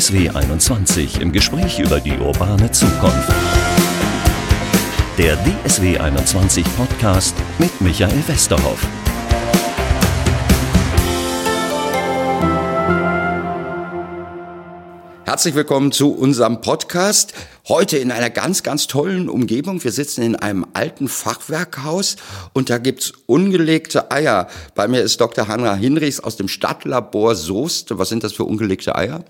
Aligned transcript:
DSW 0.00 0.30
21 0.30 1.20
im 1.20 1.30
Gespräch 1.30 1.78
über 1.78 2.00
die 2.00 2.16
urbane 2.16 2.72
Zukunft. 2.72 3.28
Der 5.18 5.36
DSW 5.36 5.98
21 5.98 6.64
Podcast 6.74 7.36
mit 7.58 7.82
Michael 7.82 8.26
Westerhoff. 8.26 8.82
Herzlich 15.26 15.54
willkommen 15.54 15.92
zu 15.92 16.14
unserem 16.14 16.62
Podcast. 16.62 17.34
Heute 17.68 17.98
in 17.98 18.10
einer 18.10 18.30
ganz, 18.30 18.62
ganz 18.62 18.86
tollen 18.86 19.28
Umgebung. 19.28 19.84
Wir 19.84 19.92
sitzen 19.92 20.22
in 20.22 20.34
einem 20.34 20.64
alten 20.72 21.08
Fachwerkhaus 21.08 22.16
und 22.54 22.70
da 22.70 22.78
gibt's 22.78 23.12
ungelegte 23.26 24.10
Eier. 24.10 24.48
Bei 24.74 24.88
mir 24.88 25.02
ist 25.02 25.20
Dr. 25.20 25.46
Hanna 25.46 25.74
Hinrichs 25.74 26.20
aus 26.20 26.38
dem 26.38 26.48
Stadtlabor 26.48 27.34
Soest. 27.34 27.98
Was 27.98 28.08
sind 28.08 28.24
das 28.24 28.32
für 28.32 28.44
ungelegte 28.44 28.96
Eier? 28.96 29.24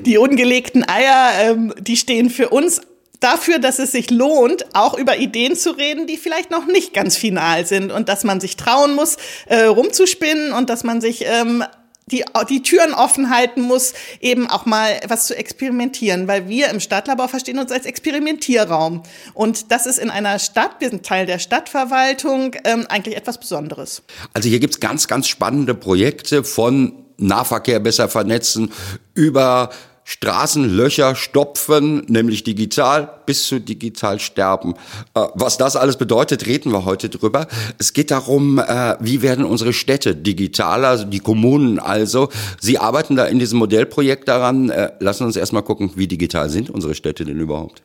Die 0.00 0.18
ungelegten 0.18 0.88
Eier, 0.88 1.50
ähm, 1.50 1.74
die 1.78 1.96
stehen 1.96 2.30
für 2.30 2.50
uns 2.50 2.80
dafür, 3.20 3.58
dass 3.58 3.78
es 3.78 3.92
sich 3.92 4.10
lohnt, 4.10 4.64
auch 4.74 4.96
über 4.96 5.16
Ideen 5.16 5.56
zu 5.56 5.70
reden, 5.70 6.06
die 6.06 6.16
vielleicht 6.16 6.50
noch 6.50 6.66
nicht 6.66 6.94
ganz 6.94 7.16
final 7.16 7.66
sind 7.66 7.90
und 7.90 8.08
dass 8.08 8.24
man 8.24 8.40
sich 8.40 8.56
trauen 8.56 8.94
muss, 8.94 9.16
äh, 9.46 9.64
rumzuspinnen 9.64 10.52
und 10.52 10.70
dass 10.70 10.84
man 10.84 11.00
sich 11.00 11.24
ähm, 11.26 11.64
die, 12.06 12.24
die 12.48 12.62
Türen 12.62 12.94
offen 12.94 13.30
halten 13.30 13.60
muss, 13.60 13.92
eben 14.20 14.48
auch 14.48 14.64
mal 14.66 14.98
was 15.06 15.26
zu 15.26 15.36
experimentieren, 15.36 16.26
weil 16.26 16.48
wir 16.48 16.68
im 16.68 16.80
Stadtlabor 16.80 17.28
verstehen 17.28 17.58
uns 17.58 17.70
als 17.70 17.84
Experimentierraum. 17.86 19.02
Und 19.34 19.70
das 19.70 19.86
ist 19.86 19.98
in 19.98 20.08
einer 20.08 20.38
Stadt, 20.38 20.76
wir 20.78 20.88
sind 20.88 21.04
Teil 21.04 21.26
der 21.26 21.38
Stadtverwaltung, 21.38 22.56
ähm, 22.64 22.86
eigentlich 22.88 23.16
etwas 23.16 23.38
Besonderes. 23.38 24.02
Also 24.32 24.48
hier 24.48 24.58
gibt's 24.60 24.80
ganz, 24.80 25.06
ganz 25.06 25.28
spannende 25.28 25.74
Projekte 25.74 26.44
von 26.44 27.04
Nahverkehr 27.18 27.80
besser 27.80 28.08
vernetzen 28.08 28.72
über 29.14 29.70
Straßenlöcher 30.10 31.14
stopfen, 31.14 32.02
nämlich 32.08 32.42
digital 32.42 33.20
bis 33.26 33.46
zu 33.46 33.60
digital 33.60 34.18
sterben. 34.20 34.72
Äh, 35.12 35.26
was 35.34 35.58
das 35.58 35.76
alles 35.76 35.96
bedeutet, 35.96 36.46
reden 36.46 36.72
wir 36.72 36.86
heute 36.86 37.10
drüber. 37.10 37.46
Es 37.76 37.92
geht 37.92 38.10
darum, 38.10 38.58
äh, 38.58 38.96
wie 39.00 39.20
werden 39.20 39.44
unsere 39.44 39.74
Städte 39.74 40.16
digitaler, 40.16 40.88
also 40.88 41.04
die 41.04 41.18
Kommunen 41.18 41.78
also. 41.78 42.30
Sie 42.58 42.78
arbeiten 42.78 43.16
da 43.16 43.26
in 43.26 43.38
diesem 43.38 43.58
Modellprojekt 43.58 44.28
daran. 44.28 44.70
Äh, 44.70 44.92
lassen 44.98 45.24
uns 45.24 45.36
erstmal 45.36 45.62
gucken, 45.62 45.90
wie 45.94 46.08
digital 46.08 46.48
sind 46.48 46.70
unsere 46.70 46.94
Städte 46.94 47.26
denn 47.26 47.38
überhaupt? 47.38 47.82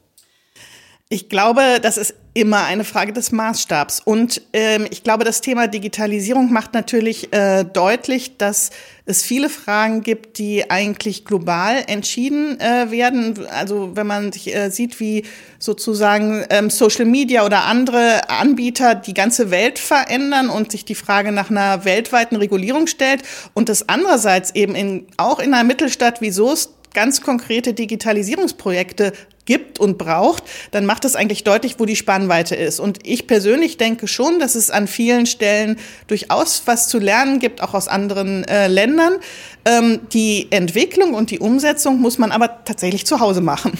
Ich 1.13 1.29
glaube, 1.29 1.77
das 1.79 1.97
ist 1.97 2.15
immer 2.33 2.63
eine 2.63 2.83
Frage 2.83 3.13
des 3.13 3.31
Maßstabs. 3.31 4.01
Und 4.03 4.41
ähm, 4.51 4.87
ich 4.89 5.03
glaube, 5.03 5.23
das 5.23 5.41
Thema 5.41 5.67
Digitalisierung 5.67 6.51
macht 6.51 6.73
natürlich 6.73 7.31
äh, 7.31 7.65
deutlich, 7.65 8.37
dass 8.39 8.71
es 9.05 9.21
viele 9.21 9.49
Fragen 9.49 10.01
gibt, 10.01 10.39
die 10.39 10.71
eigentlich 10.71 11.23
global 11.23 11.83
entschieden 11.85 12.59
äh, 12.59 12.89
werden. 12.89 13.45
Also 13.45 13.91
wenn 13.95 14.07
man 14.07 14.31
sich 14.31 14.55
äh, 14.55 14.71
sieht, 14.71 14.99
wie 14.99 15.23
sozusagen 15.59 16.45
ähm, 16.49 16.71
Social 16.71 17.05
Media 17.05 17.45
oder 17.45 17.65
andere 17.65 18.27
Anbieter 18.27 18.95
die 18.95 19.13
ganze 19.13 19.51
Welt 19.51 19.77
verändern 19.77 20.49
und 20.49 20.71
sich 20.71 20.83
die 20.83 20.95
Frage 20.95 21.31
nach 21.31 21.51
einer 21.51 21.85
weltweiten 21.85 22.37
Regulierung 22.37 22.87
stellt 22.87 23.21
und 23.53 23.69
das 23.69 23.87
andererseits 23.87 24.55
eben 24.55 24.73
in, 24.73 25.05
auch 25.17 25.37
in 25.37 25.53
einer 25.53 25.63
Mittelstadt 25.63 26.21
wie 26.21 26.31
Soest 26.31 26.71
ganz 26.93 27.21
konkrete 27.21 27.73
Digitalisierungsprojekte 27.73 29.13
gibt 29.45 29.79
und 29.79 29.97
braucht, 29.97 30.43
dann 30.71 30.85
macht 30.85 31.05
es 31.05 31.15
eigentlich 31.15 31.43
deutlich, 31.43 31.75
wo 31.79 31.85
die 31.85 31.95
Spannweite 31.95 32.55
ist. 32.55 32.79
Und 32.79 32.99
ich 33.03 33.27
persönlich 33.27 33.77
denke 33.77 34.07
schon, 34.07 34.39
dass 34.39 34.55
es 34.55 34.69
an 34.69 34.87
vielen 34.87 35.25
Stellen 35.25 35.77
durchaus 36.07 36.63
was 36.65 36.87
zu 36.87 36.99
lernen 36.99 37.39
gibt, 37.39 37.61
auch 37.61 37.73
aus 37.73 37.87
anderen 37.87 38.43
äh, 38.45 38.67
Ländern. 38.67 39.13
Ähm, 39.65 40.01
die 40.13 40.47
Entwicklung 40.51 41.13
und 41.13 41.31
die 41.31 41.39
Umsetzung 41.39 41.99
muss 41.99 42.17
man 42.17 42.31
aber 42.31 42.63
tatsächlich 42.65 43.05
zu 43.05 43.19
Hause 43.19 43.41
machen. 43.41 43.73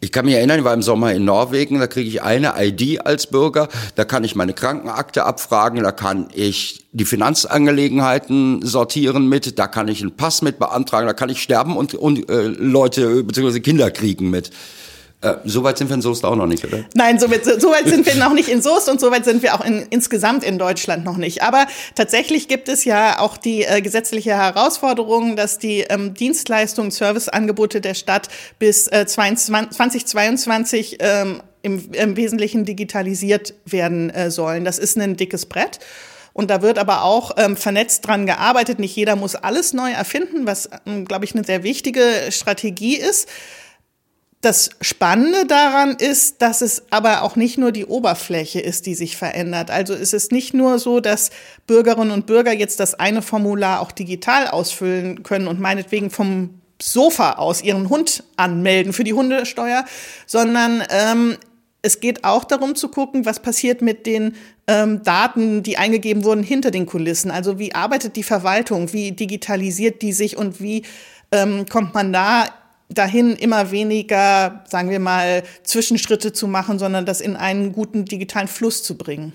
Ich 0.00 0.12
kann 0.12 0.26
mich 0.26 0.34
erinnern, 0.34 0.60
ich 0.60 0.64
war 0.64 0.74
im 0.74 0.82
Sommer 0.82 1.12
in 1.12 1.24
Norwegen, 1.24 1.80
da 1.80 1.88
kriege 1.88 2.08
ich 2.08 2.22
eine 2.22 2.54
ID 2.56 3.04
als 3.04 3.26
Bürger, 3.26 3.68
da 3.96 4.04
kann 4.04 4.22
ich 4.22 4.36
meine 4.36 4.52
Krankenakte 4.52 5.24
abfragen, 5.24 5.82
da 5.82 5.90
kann 5.90 6.28
ich 6.32 6.86
die 6.92 7.04
Finanzangelegenheiten 7.04 8.64
sortieren 8.64 9.28
mit, 9.28 9.58
da 9.58 9.66
kann 9.66 9.88
ich 9.88 10.00
einen 10.00 10.14
Pass 10.14 10.40
mit 10.40 10.60
beantragen, 10.60 11.08
da 11.08 11.14
kann 11.14 11.30
ich 11.30 11.42
sterben 11.42 11.76
und, 11.76 11.94
und 11.94 12.30
äh, 12.30 12.42
Leute 12.46 13.24
bzw. 13.24 13.58
Kinder 13.58 13.90
kriegen 13.90 14.30
mit. 14.30 14.52
Äh, 15.20 15.34
so 15.44 15.64
weit 15.64 15.78
sind 15.78 15.88
wir 15.88 15.94
in 15.94 16.02
Soest 16.02 16.24
auch 16.24 16.36
noch 16.36 16.46
nicht, 16.46 16.64
oder? 16.64 16.84
Nein, 16.94 17.18
so 17.18 17.28
weit, 17.28 17.44
so 17.44 17.70
weit 17.70 17.88
sind 17.88 18.06
wir 18.06 18.14
noch 18.14 18.32
nicht 18.32 18.48
in 18.48 18.62
Soest 18.62 18.88
und 18.88 19.00
so 19.00 19.10
weit 19.10 19.24
sind 19.24 19.42
wir 19.42 19.54
auch 19.54 19.64
in, 19.64 19.84
insgesamt 19.90 20.44
in 20.44 20.58
Deutschland 20.58 21.04
noch 21.04 21.16
nicht. 21.16 21.42
Aber 21.42 21.66
tatsächlich 21.96 22.46
gibt 22.46 22.68
es 22.68 22.84
ja 22.84 23.18
auch 23.18 23.36
die 23.36 23.64
äh, 23.64 23.80
gesetzliche 23.80 24.36
Herausforderung, 24.36 25.34
dass 25.34 25.58
die 25.58 25.80
ähm, 25.80 26.14
Dienstleistungen, 26.14 26.92
Serviceangebote 26.92 27.80
der 27.80 27.94
Stadt 27.94 28.28
bis 28.60 28.86
äh, 28.86 29.06
22, 29.06 29.76
2022 29.76 30.98
ähm, 31.00 31.42
im, 31.62 31.90
im 31.92 32.16
Wesentlichen 32.16 32.64
digitalisiert 32.64 33.54
werden 33.64 34.10
äh, 34.10 34.30
sollen. 34.30 34.64
Das 34.64 34.78
ist 34.78 34.96
ein 34.96 35.16
dickes 35.16 35.46
Brett. 35.46 35.80
Und 36.32 36.50
da 36.50 36.62
wird 36.62 36.78
aber 36.78 37.02
auch 37.02 37.32
ähm, 37.36 37.56
vernetzt 37.56 38.06
dran 38.06 38.24
gearbeitet. 38.24 38.78
Nicht 38.78 38.94
jeder 38.94 39.16
muss 39.16 39.34
alles 39.34 39.72
neu 39.72 39.90
erfinden, 39.90 40.46
was, 40.46 40.70
ähm, 40.86 41.04
glaube 41.04 41.24
ich, 41.24 41.34
eine 41.34 41.42
sehr 41.42 41.64
wichtige 41.64 42.04
Strategie 42.30 42.96
ist. 42.96 43.28
Das 44.48 44.70
Spannende 44.80 45.44
daran 45.44 45.96
ist, 45.96 46.40
dass 46.40 46.62
es 46.62 46.84
aber 46.88 47.22
auch 47.22 47.36
nicht 47.36 47.58
nur 47.58 47.70
die 47.70 47.84
Oberfläche 47.84 48.60
ist, 48.60 48.86
die 48.86 48.94
sich 48.94 49.14
verändert. 49.14 49.70
Also 49.70 49.92
es 49.92 50.14
ist 50.14 50.32
nicht 50.32 50.54
nur 50.54 50.78
so, 50.78 51.00
dass 51.00 51.28
Bürgerinnen 51.66 52.12
und 52.12 52.24
Bürger 52.24 52.54
jetzt 52.54 52.80
das 52.80 52.94
eine 52.94 53.20
Formular 53.20 53.80
auch 53.80 53.92
digital 53.92 54.48
ausfüllen 54.48 55.22
können 55.22 55.48
und 55.48 55.60
meinetwegen 55.60 56.08
vom 56.08 56.62
Sofa 56.80 57.32
aus 57.32 57.62
ihren 57.62 57.90
Hund 57.90 58.24
anmelden 58.38 58.94
für 58.94 59.04
die 59.04 59.12
Hundesteuer, 59.12 59.84
sondern 60.24 60.82
ähm, 60.88 61.36
es 61.82 62.00
geht 62.00 62.24
auch 62.24 62.44
darum 62.44 62.74
zu 62.74 62.88
gucken, 62.88 63.26
was 63.26 63.40
passiert 63.40 63.82
mit 63.82 64.06
den 64.06 64.34
ähm, 64.66 65.02
Daten, 65.02 65.62
die 65.62 65.76
eingegeben 65.76 66.24
wurden 66.24 66.42
hinter 66.42 66.70
den 66.70 66.86
Kulissen. 66.86 67.30
Also 67.30 67.58
wie 67.58 67.74
arbeitet 67.74 68.16
die 68.16 68.22
Verwaltung, 68.22 68.94
wie 68.94 69.12
digitalisiert 69.12 70.00
die 70.00 70.14
sich 70.14 70.38
und 70.38 70.62
wie 70.62 70.84
ähm, 71.32 71.66
kommt 71.66 71.92
man 71.92 72.14
da 72.14 72.46
dahin 72.88 73.36
immer 73.36 73.70
weniger, 73.70 74.64
sagen 74.68 74.90
wir 74.90 75.00
mal, 75.00 75.42
Zwischenschritte 75.62 76.32
zu 76.32 76.46
machen, 76.46 76.78
sondern 76.78 77.06
das 77.06 77.20
in 77.20 77.36
einen 77.36 77.72
guten 77.72 78.04
digitalen 78.04 78.48
Fluss 78.48 78.82
zu 78.82 78.96
bringen. 78.96 79.32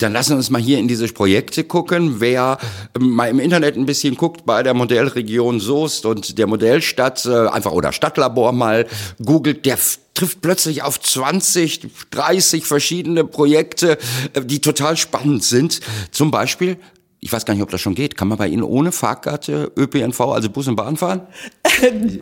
Dann 0.00 0.14
lassen 0.14 0.30
wir 0.30 0.36
uns 0.36 0.48
mal 0.48 0.60
hier 0.60 0.78
in 0.78 0.88
diese 0.88 1.06
Projekte 1.08 1.62
gucken. 1.62 2.20
Wer 2.20 2.58
ähm, 2.96 3.10
mal 3.10 3.28
im 3.28 3.38
Internet 3.38 3.76
ein 3.76 3.84
bisschen 3.84 4.16
guckt 4.16 4.46
bei 4.46 4.62
der 4.62 4.72
Modellregion 4.72 5.60
Soest 5.60 6.06
und 6.06 6.38
der 6.38 6.46
Modellstadt, 6.46 7.26
äh, 7.26 7.48
einfach 7.48 7.72
oder 7.72 7.92
Stadtlabor 7.92 8.52
mal 8.52 8.86
googelt, 9.22 9.66
der 9.66 9.78
trifft 10.14 10.40
plötzlich 10.40 10.82
auf 10.82 11.00
20, 11.00 11.88
30 12.12 12.64
verschiedene 12.64 13.24
Projekte, 13.24 13.98
äh, 14.32 14.42
die 14.42 14.60
total 14.60 14.96
spannend 14.96 15.44
sind. 15.44 15.80
Zum 16.12 16.30
Beispiel 16.30 16.78
ich 17.22 17.30
weiß 17.32 17.44
gar 17.44 17.52
nicht, 17.52 17.62
ob 17.62 17.70
das 17.70 17.80
schon 17.82 17.94
geht. 17.94 18.16
Kann 18.16 18.28
man 18.28 18.38
bei 18.38 18.48
Ihnen 18.48 18.62
ohne 18.62 18.92
Fahrkarte 18.92 19.70
ÖPNV, 19.76 20.20
also 20.20 20.48
Bus 20.48 20.68
und 20.68 20.76
Bahn 20.76 20.96
fahren? 20.96 21.26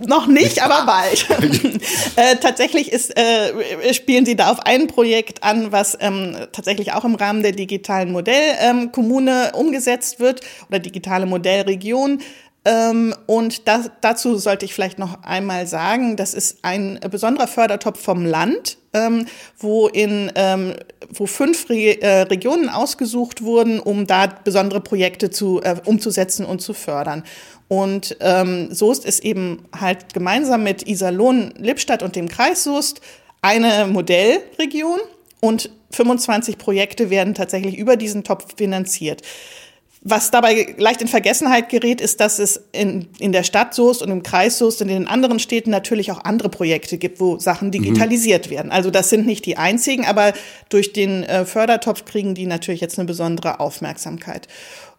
Noch 0.07 0.27
nicht, 0.27 0.61
aber 0.61 0.87
bald. 0.87 1.27
äh, 2.17 2.37
tatsächlich 2.37 2.93
ist, 2.93 3.17
äh, 3.17 3.95
spielen 3.95 4.27
Sie 4.27 4.35
da 4.35 4.51
auf 4.51 4.61
ein 4.61 4.89
Projekt 4.89 5.45
an, 5.45 5.71
was 5.71 5.97
ähm, 6.01 6.37
tatsächlich 6.53 6.93
auch 6.93 7.05
im 7.05 7.15
Rahmen 7.15 7.43
der 7.43 7.53
digitalen 7.53 8.11
Modellkommune 8.11 9.53
ähm, 9.55 9.61
umgesetzt 9.61 10.19
wird 10.19 10.41
oder 10.69 10.81
digitale 10.81 11.27
Modellregion. 11.27 12.21
Ähm, 12.65 13.15
und 13.27 13.69
das, 13.69 13.93
dazu 14.01 14.37
sollte 14.37 14.65
ich 14.65 14.75
vielleicht 14.75 14.99
noch 14.99 15.23
einmal 15.23 15.69
sagen, 15.69 16.17
das 16.17 16.35
ist 16.35 16.59
ein 16.63 16.99
besonderer 17.09 17.47
Fördertopf 17.47 18.03
vom 18.03 18.27
Land, 18.27 18.78
ähm, 18.93 19.27
wo 19.59 19.89
in 19.89 20.33
ähm, 20.35 20.75
wo 21.13 21.27
fünf 21.27 21.69
Re 21.71 22.01
äh, 22.01 22.23
Regionen 22.23 22.69
ausgesucht 22.69 23.43
wurden, 23.43 23.81
um 23.81 24.07
da 24.07 24.27
besondere 24.27 24.81
Projekte 24.81 25.31
zu, 25.31 25.61
äh, 25.63 25.77
umzusetzen 25.85 26.45
und 26.45 26.61
zu 26.61 26.75
fördern. 26.75 27.25
Und 27.69 28.17
ähm, 28.21 28.73
Soest 28.73 29.05
ist 29.05 29.25
eben 29.25 29.65
halt 29.79 30.15
gemeinsam 30.15 30.65
mit 30.65 30.89
Iserlohn, 30.89 31.53
Lippstadt 31.59 32.03
und 32.03 32.17
dem 32.17 32.29
Kreis 32.29 32.65
Soest 32.65 33.01
eine 33.43 33.87
Modellregion 33.87 35.01
und 35.41 35.71
25 35.93 36.59
Projekte 36.59 37.11
werden 37.11 37.35
tatsächlich 37.35 37.79
über 37.79 37.97
diesen 37.97 38.25
Topf 38.25 38.57
finanziert. 38.57 39.23
Was 40.11 40.31
dabei 40.31 40.75
leicht 40.79 41.03
in 41.03 41.09
Vergessenheit 41.09 41.69
gerät, 41.69 42.01
ist, 42.01 42.21
dass 42.21 42.39
es 42.39 42.63
in, 42.73 43.09
in 43.19 43.33
der 43.33 43.43
Stadt 43.43 43.75
Soest 43.75 44.01
und 44.01 44.11
im 44.11 44.23
Kreis 44.23 44.57
Soest 44.57 44.81
und 44.81 44.89
in 44.89 45.01
den 45.01 45.07
anderen 45.07 45.39
Städten 45.39 45.69
natürlich 45.69 46.11
auch 46.11 46.25
andere 46.25 46.49
Projekte 46.49 46.97
gibt, 46.97 47.21
wo 47.21 47.39
Sachen 47.39 47.71
digitalisiert 47.71 48.47
mhm. 48.47 48.51
werden. 48.51 48.73
Also 48.73 48.91
das 48.91 49.11
sind 49.11 49.27
nicht 49.27 49.45
die 49.45 49.59
einzigen, 49.59 50.07
aber 50.07 50.33
durch 50.71 50.95
den 50.95 51.25
äh, 51.25 51.45
Fördertopf 51.45 52.07
kriegen 52.07 52.35
die 52.35 52.47
natürlich 52.47 52.81
jetzt 52.81 52.99
eine 52.99 53.07
besondere 53.07 53.61
Aufmerksamkeit. 53.61 54.49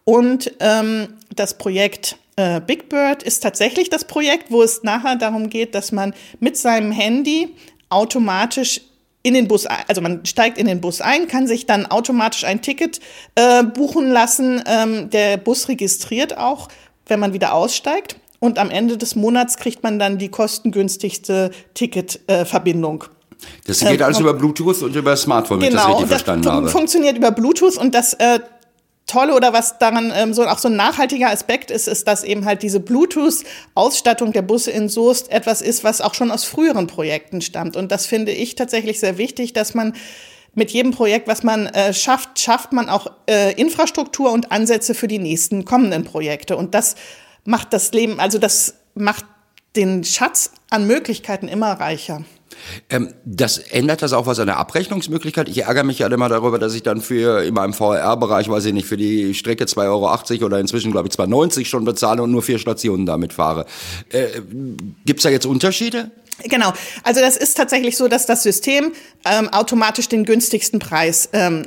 Und 0.04 0.52
ähm, 0.60 1.08
das 1.34 1.58
Projekt 1.58 2.16
äh, 2.36 2.60
Big 2.60 2.88
Bird 2.88 3.24
ist 3.24 3.42
tatsächlich 3.42 3.90
das 3.90 4.04
Projekt, 4.04 4.52
wo 4.52 4.62
es 4.62 4.84
nachher 4.84 5.16
darum 5.16 5.50
geht, 5.50 5.74
dass 5.74 5.90
man 5.90 6.14
mit 6.38 6.56
seinem 6.56 6.92
Handy 6.92 7.48
automatisch 7.88 8.80
in 9.22 9.34
den 9.34 9.48
Bus, 9.48 9.66
also 9.66 10.00
man 10.00 10.24
steigt 10.24 10.56
in 10.58 10.66
den 10.66 10.80
Bus 10.80 11.00
ein, 11.00 11.28
kann 11.28 11.46
sich 11.46 11.66
dann 11.66 11.86
automatisch 11.86 12.44
ein 12.44 12.62
Ticket 12.62 13.00
äh, 13.34 13.62
buchen 13.64 14.10
lassen. 14.10 14.62
Ähm, 14.66 15.10
der 15.10 15.36
Bus 15.36 15.68
registriert 15.68 16.38
auch, 16.38 16.68
wenn 17.06 17.20
man 17.20 17.32
wieder 17.32 17.52
aussteigt. 17.52 18.16
und 18.38 18.58
am 18.58 18.70
Ende 18.70 18.96
des 18.96 19.16
Monats 19.16 19.58
kriegt 19.58 19.82
man 19.82 19.98
dann 19.98 20.16
die 20.16 20.30
kostengünstigste 20.30 21.50
Ticketverbindung. 21.74 23.04
Äh, 23.04 23.46
das 23.66 23.80
geht 23.80 24.02
alles 24.02 24.18
über 24.18 24.34
Bluetooth 24.34 24.82
und 24.82 24.96
über 24.96 25.16
Smartphone, 25.16 25.60
wenn 25.60 25.70
genau, 25.70 25.80
ich 25.80 25.86
das 25.86 25.94
richtig 25.94 26.08
verstanden 26.08 26.44
das 26.44 26.52
habe. 26.54 26.68
funktioniert 26.68 27.16
über 27.16 27.30
Bluetooth 27.30 27.76
und 27.76 27.94
das 27.94 28.14
äh, 28.14 28.40
Tolle 29.10 29.34
oder 29.34 29.52
was 29.52 29.78
daran 29.78 30.12
ähm, 30.14 30.32
so 30.32 30.44
auch 30.46 30.58
so 30.58 30.68
ein 30.68 30.76
nachhaltiger 30.76 31.30
Aspekt 31.30 31.70
ist, 31.70 31.88
ist, 31.88 32.06
dass 32.06 32.22
eben 32.22 32.44
halt 32.44 32.62
diese 32.62 32.80
Bluetooth-Ausstattung 32.80 34.32
der 34.32 34.42
Busse 34.42 34.70
in 34.70 34.88
Soest 34.88 35.30
etwas 35.32 35.62
ist, 35.62 35.82
was 35.82 36.00
auch 36.00 36.14
schon 36.14 36.30
aus 36.30 36.44
früheren 36.44 36.86
Projekten 36.86 37.40
stammt. 37.40 37.76
Und 37.76 37.90
das 37.90 38.06
finde 38.06 38.32
ich 38.32 38.54
tatsächlich 38.54 39.00
sehr 39.00 39.18
wichtig, 39.18 39.52
dass 39.52 39.74
man 39.74 39.94
mit 40.54 40.70
jedem 40.70 40.92
Projekt, 40.92 41.28
was 41.28 41.42
man 41.42 41.66
äh, 41.66 41.92
schafft, 41.92 42.38
schafft 42.38 42.72
man 42.72 42.88
auch 42.88 43.08
äh, 43.28 43.52
Infrastruktur 43.54 44.32
und 44.32 44.52
Ansätze 44.52 44.94
für 44.94 45.08
die 45.08 45.18
nächsten 45.18 45.64
kommenden 45.64 46.04
Projekte. 46.04 46.56
Und 46.56 46.74
das 46.74 46.96
macht 47.44 47.72
das 47.72 47.92
Leben, 47.92 48.20
also 48.20 48.38
das 48.38 48.74
macht 48.94 49.24
den 49.76 50.04
Schatz 50.04 50.52
an 50.70 50.86
Möglichkeiten 50.86 51.48
immer 51.48 51.72
reicher. 51.72 52.24
Ähm, 52.88 53.14
das 53.24 53.58
ändert 53.58 54.02
das 54.02 54.12
auch 54.12 54.26
was 54.26 54.38
an 54.38 54.46
der 54.46 54.58
Abrechnungsmöglichkeit? 54.58 55.48
Ich 55.48 55.62
ärgere 55.62 55.84
mich 55.84 55.98
ja 55.98 56.06
immer 56.08 56.28
darüber, 56.28 56.58
dass 56.58 56.74
ich 56.74 56.82
dann 56.82 57.00
für 57.00 57.42
in 57.42 57.54
meinem 57.54 57.72
VR-Bereich, 57.72 58.48
weiß 58.48 58.64
ich 58.66 58.72
nicht, 58.72 58.86
für 58.86 58.96
die 58.96 59.34
Strecke 59.34 59.64
2,80 59.64 59.80
Euro 59.88 60.46
oder 60.46 60.58
inzwischen, 60.58 60.92
glaube 60.92 61.08
ich, 61.08 61.14
2,90 61.14 61.66
schon 61.66 61.84
bezahle 61.84 62.22
und 62.22 62.30
nur 62.30 62.42
vier 62.42 62.58
Stationen 62.58 63.06
damit 63.06 63.32
fahre. 63.32 63.66
Äh, 64.10 64.40
Gibt 65.04 65.20
es 65.20 65.24
da 65.24 65.30
jetzt 65.30 65.46
Unterschiede? 65.46 66.10
Genau. 66.44 66.72
Also 67.02 67.20
das 67.20 67.36
ist 67.36 67.56
tatsächlich 67.56 67.96
so, 67.96 68.08
dass 68.08 68.26
das 68.26 68.42
System 68.42 68.92
ähm, 69.24 69.48
automatisch 69.50 70.08
den 70.08 70.24
günstigsten 70.24 70.78
Preis 70.78 71.28
ähm, 71.32 71.66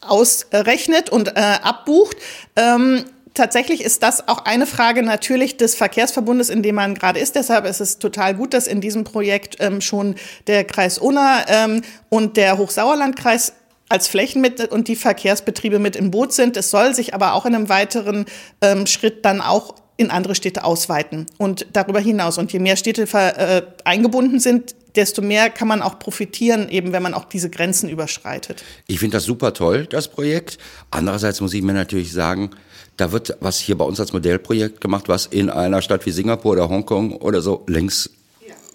ausrechnet 0.00 1.10
und 1.10 1.28
äh, 1.28 1.40
abbucht. 1.62 2.16
Ähm, 2.54 3.04
tatsächlich 3.36 3.82
ist 3.82 4.02
das 4.02 4.26
auch 4.26 4.44
eine 4.44 4.66
Frage 4.66 5.02
natürlich 5.02 5.56
des 5.56 5.74
Verkehrsverbundes, 5.74 6.50
in 6.50 6.62
dem 6.62 6.74
man 6.74 6.94
gerade 6.94 7.20
ist. 7.20 7.36
Deshalb 7.36 7.66
ist 7.66 7.80
es 7.80 7.98
total 7.98 8.34
gut, 8.34 8.54
dass 8.54 8.66
in 8.66 8.80
diesem 8.80 9.04
Projekt 9.04 9.56
ähm, 9.60 9.80
schon 9.80 10.16
der 10.46 10.64
Kreis 10.64 10.98
Unna 10.98 11.44
ähm, 11.48 11.82
und 12.08 12.36
der 12.36 12.58
Hochsauerlandkreis 12.58 13.52
als 13.88 14.08
Flächen 14.08 14.42
mit 14.42 14.60
und 14.72 14.88
die 14.88 14.96
Verkehrsbetriebe 14.96 15.78
mit 15.78 15.94
im 15.94 16.10
Boot 16.10 16.32
sind. 16.32 16.56
Es 16.56 16.70
soll 16.70 16.94
sich 16.94 17.14
aber 17.14 17.34
auch 17.34 17.46
in 17.46 17.54
einem 17.54 17.68
weiteren 17.68 18.26
ähm, 18.60 18.86
Schritt 18.86 19.24
dann 19.24 19.40
auch 19.40 19.76
in 19.96 20.10
andere 20.10 20.34
Städte 20.34 20.64
ausweiten 20.64 21.26
und 21.38 21.66
darüber 21.72 22.00
hinaus. 22.00 22.38
Und 22.38 22.52
je 22.52 22.58
mehr 22.58 22.76
Städte 22.76 23.02
äh, 23.12 23.62
eingebunden 23.84 24.40
sind, 24.40 24.74
desto 24.94 25.22
mehr 25.22 25.50
kann 25.50 25.68
man 25.68 25.82
auch 25.82 25.98
profitieren, 25.98 26.68
eben 26.68 26.92
wenn 26.92 27.02
man 27.02 27.14
auch 27.14 27.24
diese 27.24 27.50
Grenzen 27.50 27.88
überschreitet. 27.88 28.64
Ich 28.86 28.98
finde 28.98 29.18
das 29.18 29.24
super 29.24 29.52
toll, 29.52 29.86
das 29.86 30.08
Projekt. 30.08 30.58
Andererseits 30.90 31.40
muss 31.40 31.54
ich 31.54 31.62
mir 31.62 31.74
natürlich 31.74 32.12
sagen, 32.12 32.50
da 32.96 33.12
wird 33.12 33.36
was 33.40 33.58
hier 33.58 33.76
bei 33.76 33.84
uns 33.84 34.00
als 34.00 34.12
Modellprojekt 34.12 34.80
gemacht, 34.80 35.08
was 35.08 35.26
in 35.26 35.50
einer 35.50 35.82
Stadt 35.82 36.06
wie 36.06 36.10
Singapur 36.10 36.52
oder 36.52 36.68
Hongkong 36.68 37.12
oder 37.16 37.42
so 37.42 37.64
längst 37.66 38.10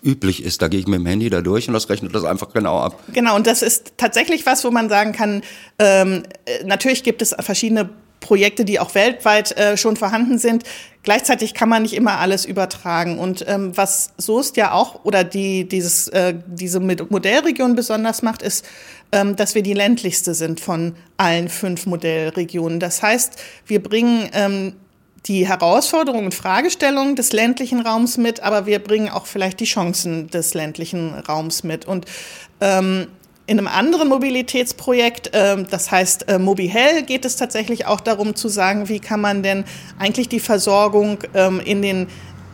üblich 0.03 0.43
ist. 0.43 0.61
Da 0.61 0.67
gehe 0.67 0.79
ich 0.79 0.87
mit 0.87 0.99
dem 0.99 1.05
Handy 1.05 1.29
da 1.29 1.41
durch 1.41 1.67
und 1.67 1.73
das 1.73 1.89
rechnet 1.89 2.13
das 2.15 2.23
einfach 2.23 2.53
genau 2.53 2.79
ab. 2.79 2.99
Genau, 3.13 3.35
und 3.35 3.47
das 3.47 3.61
ist 3.61 3.93
tatsächlich 3.97 4.45
was, 4.45 4.63
wo 4.63 4.71
man 4.71 4.89
sagen 4.89 5.11
kann, 5.11 5.43
ähm, 5.79 6.23
äh, 6.45 6.63
natürlich 6.63 7.03
gibt 7.03 7.21
es 7.21 7.35
verschiedene 7.39 7.89
Projekte, 8.21 8.63
die 8.63 8.79
auch 8.79 8.95
weltweit 8.95 9.57
äh, 9.57 9.75
schon 9.75 9.97
vorhanden 9.97 10.37
sind. 10.37 10.63
Gleichzeitig 11.03 11.53
kann 11.53 11.67
man 11.67 11.81
nicht 11.81 11.95
immer 11.95 12.19
alles 12.19 12.45
übertragen. 12.45 13.19
Und 13.19 13.43
ähm, 13.47 13.75
was 13.75 14.11
Soest 14.17 14.55
ja 14.55 14.71
auch 14.71 15.03
oder 15.03 15.25
die, 15.25 15.67
dieses, 15.67 16.07
äh, 16.09 16.35
diese 16.45 16.79
Modellregion 16.79 17.75
besonders 17.75 18.21
macht, 18.21 18.41
ist, 18.41 18.65
ähm, 19.11 19.35
dass 19.35 19.55
wir 19.55 19.63
die 19.63 19.73
ländlichste 19.73 20.33
sind 20.33 20.61
von 20.61 20.95
allen 21.17 21.49
fünf 21.49 21.85
Modellregionen. 21.87 22.79
Das 22.79 23.01
heißt, 23.01 23.33
wir 23.65 23.83
bringen 23.83 24.29
ähm, 24.33 24.73
die 25.25 25.47
Herausforderungen 25.47 26.25
und 26.25 26.33
Fragestellungen 26.33 27.15
des 27.15 27.33
ländlichen 27.33 27.81
Raums 27.81 28.17
mit, 28.17 28.41
aber 28.41 28.65
wir 28.65 28.79
bringen 28.79 29.09
auch 29.09 29.25
vielleicht 29.25 29.59
die 29.59 29.65
Chancen 29.65 30.29
des 30.29 30.53
ländlichen 30.53 31.13
Raums 31.13 31.63
mit. 31.63 31.85
Und 31.85 32.05
ähm, 32.59 33.07
in 33.51 33.59
einem 33.59 33.67
anderen 33.67 34.07
Mobilitätsprojekt, 34.07 35.33
äh, 35.33 35.61
das 35.69 35.91
heißt 35.91 36.29
äh, 36.29 36.39
MobiHell, 36.39 37.03
geht 37.03 37.25
es 37.25 37.35
tatsächlich 37.35 37.85
auch 37.85 37.99
darum 37.99 38.33
zu 38.33 38.47
sagen, 38.47 38.87
wie 38.87 39.01
kann 39.01 39.19
man 39.19 39.43
denn 39.43 39.65
eigentlich 39.99 40.29
die 40.29 40.39
Versorgung 40.39 41.17
ähm, 41.33 41.59
in 41.59 41.81
den 41.81 42.07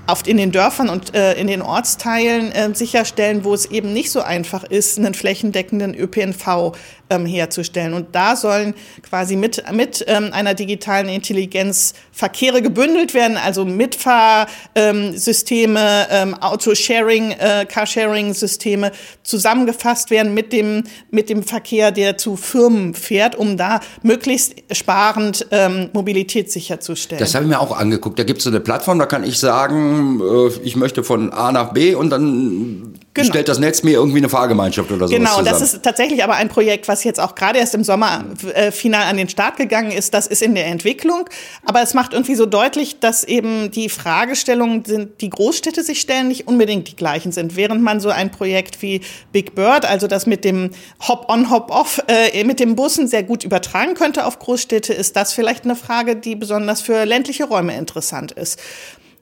oft 0.07 0.27
in 0.27 0.37
den 0.37 0.51
Dörfern 0.51 0.89
und 0.89 1.15
äh, 1.15 1.33
in 1.33 1.47
den 1.47 1.61
Ortsteilen 1.61 2.51
äh, 2.51 2.73
sicherstellen, 2.73 3.43
wo 3.43 3.53
es 3.53 3.65
eben 3.65 3.93
nicht 3.93 4.11
so 4.11 4.21
einfach 4.21 4.63
ist, 4.63 4.97
einen 4.97 5.13
flächendeckenden 5.13 5.93
ÖPNV 5.93 6.73
ähm, 7.09 7.25
herzustellen. 7.25 7.93
Und 7.93 8.15
da 8.15 8.35
sollen 8.35 8.73
quasi 9.01 9.35
mit, 9.35 9.63
mit 9.71 10.03
ähm, 10.07 10.29
einer 10.33 10.53
digitalen 10.53 11.09
Intelligenz 11.09 11.93
Verkehre 12.11 12.61
gebündelt 12.61 13.13
werden, 13.13 13.37
also 13.37 13.65
Mitfahrsysteme, 13.65 16.07
ähm, 16.09 16.33
Autosharing, 16.35 17.31
äh, 17.31 17.65
Carsharing-Systeme 17.65 18.91
zusammengefasst 19.23 20.09
werden 20.09 20.33
mit 20.33 20.53
dem, 20.53 20.83
mit 21.11 21.29
dem 21.29 21.43
Verkehr, 21.43 21.91
der 21.91 22.17
zu 22.17 22.35
Firmen 22.35 22.93
fährt, 22.93 23.35
um 23.35 23.57
da 23.57 23.79
möglichst 24.03 24.55
sparend 24.71 25.47
ähm, 25.51 25.89
Mobilität 25.93 26.51
sicherzustellen. 26.51 27.19
Das 27.19 27.35
habe 27.35 27.45
ich 27.45 27.49
mir 27.49 27.59
auch 27.59 27.77
angeguckt. 27.77 28.19
Da 28.19 28.23
gibt 28.23 28.39
es 28.39 28.45
so 28.45 28.49
eine 28.49 28.59
Plattform, 28.59 28.99
da 28.99 29.05
kann 29.05 29.23
ich 29.23 29.39
sagen, 29.39 29.96
äh, 30.21 30.51
ich 30.63 30.75
möchte 30.75 31.03
von 31.03 31.31
A 31.31 31.51
nach 31.51 31.73
B 31.73 31.95
und 31.95 32.09
dann 32.09 32.93
genau. 33.13 33.27
stellt 33.27 33.47
das 33.47 33.59
Netz 33.59 33.83
mir 33.83 33.93
irgendwie 33.93 34.19
eine 34.19 34.29
Fahrgemeinschaft 34.29 34.91
oder 34.91 35.07
so. 35.07 35.15
Genau, 35.15 35.41
das 35.41 35.61
ist 35.61 35.83
tatsächlich 35.83 36.23
aber 36.23 36.35
ein 36.35 36.49
Projekt, 36.49 36.87
was 36.87 37.03
jetzt 37.03 37.19
auch 37.19 37.35
gerade 37.35 37.59
erst 37.59 37.75
im 37.75 37.83
Sommer 37.83 38.25
äh, 38.53 38.71
final 38.71 39.03
an 39.03 39.17
den 39.17 39.29
Start 39.29 39.57
gegangen 39.57 39.91
ist. 39.91 40.13
Das 40.13 40.27
ist 40.27 40.41
in 40.41 40.55
der 40.55 40.67
Entwicklung, 40.67 41.25
aber 41.65 41.81
es 41.81 41.93
macht 41.93 42.13
irgendwie 42.13 42.35
so 42.35 42.45
deutlich, 42.45 42.99
dass 42.99 43.23
eben 43.23 43.71
die 43.71 43.89
Fragestellungen 43.89 44.85
sind, 44.85 45.21
die 45.21 45.29
Großstädte 45.29 45.83
sich 45.83 46.01
stellen, 46.01 46.27
nicht 46.27 46.47
unbedingt 46.47 46.87
die 46.89 46.95
gleichen 46.95 47.31
sind. 47.31 47.55
Während 47.55 47.81
man 47.81 47.99
so 47.99 48.09
ein 48.09 48.31
Projekt 48.31 48.81
wie 48.81 49.01
Big 49.31 49.55
Bird, 49.55 49.85
also 49.85 50.07
das 50.07 50.25
mit 50.25 50.43
dem 50.43 50.71
Hop-on, 51.07 51.49
Hop-off 51.49 52.01
äh, 52.07 52.43
mit 52.43 52.59
den 52.59 52.75
Bussen 52.75 53.07
sehr 53.07 53.23
gut 53.23 53.43
übertragen 53.43 53.93
könnte 53.93 54.25
auf 54.25 54.39
Großstädte, 54.39 54.93
ist 54.93 55.15
das 55.15 55.33
vielleicht 55.33 55.65
eine 55.65 55.75
Frage, 55.75 56.15
die 56.15 56.35
besonders 56.35 56.81
für 56.81 57.05
ländliche 57.05 57.45
Räume 57.45 57.75
interessant 57.77 58.31
ist. 58.31 58.59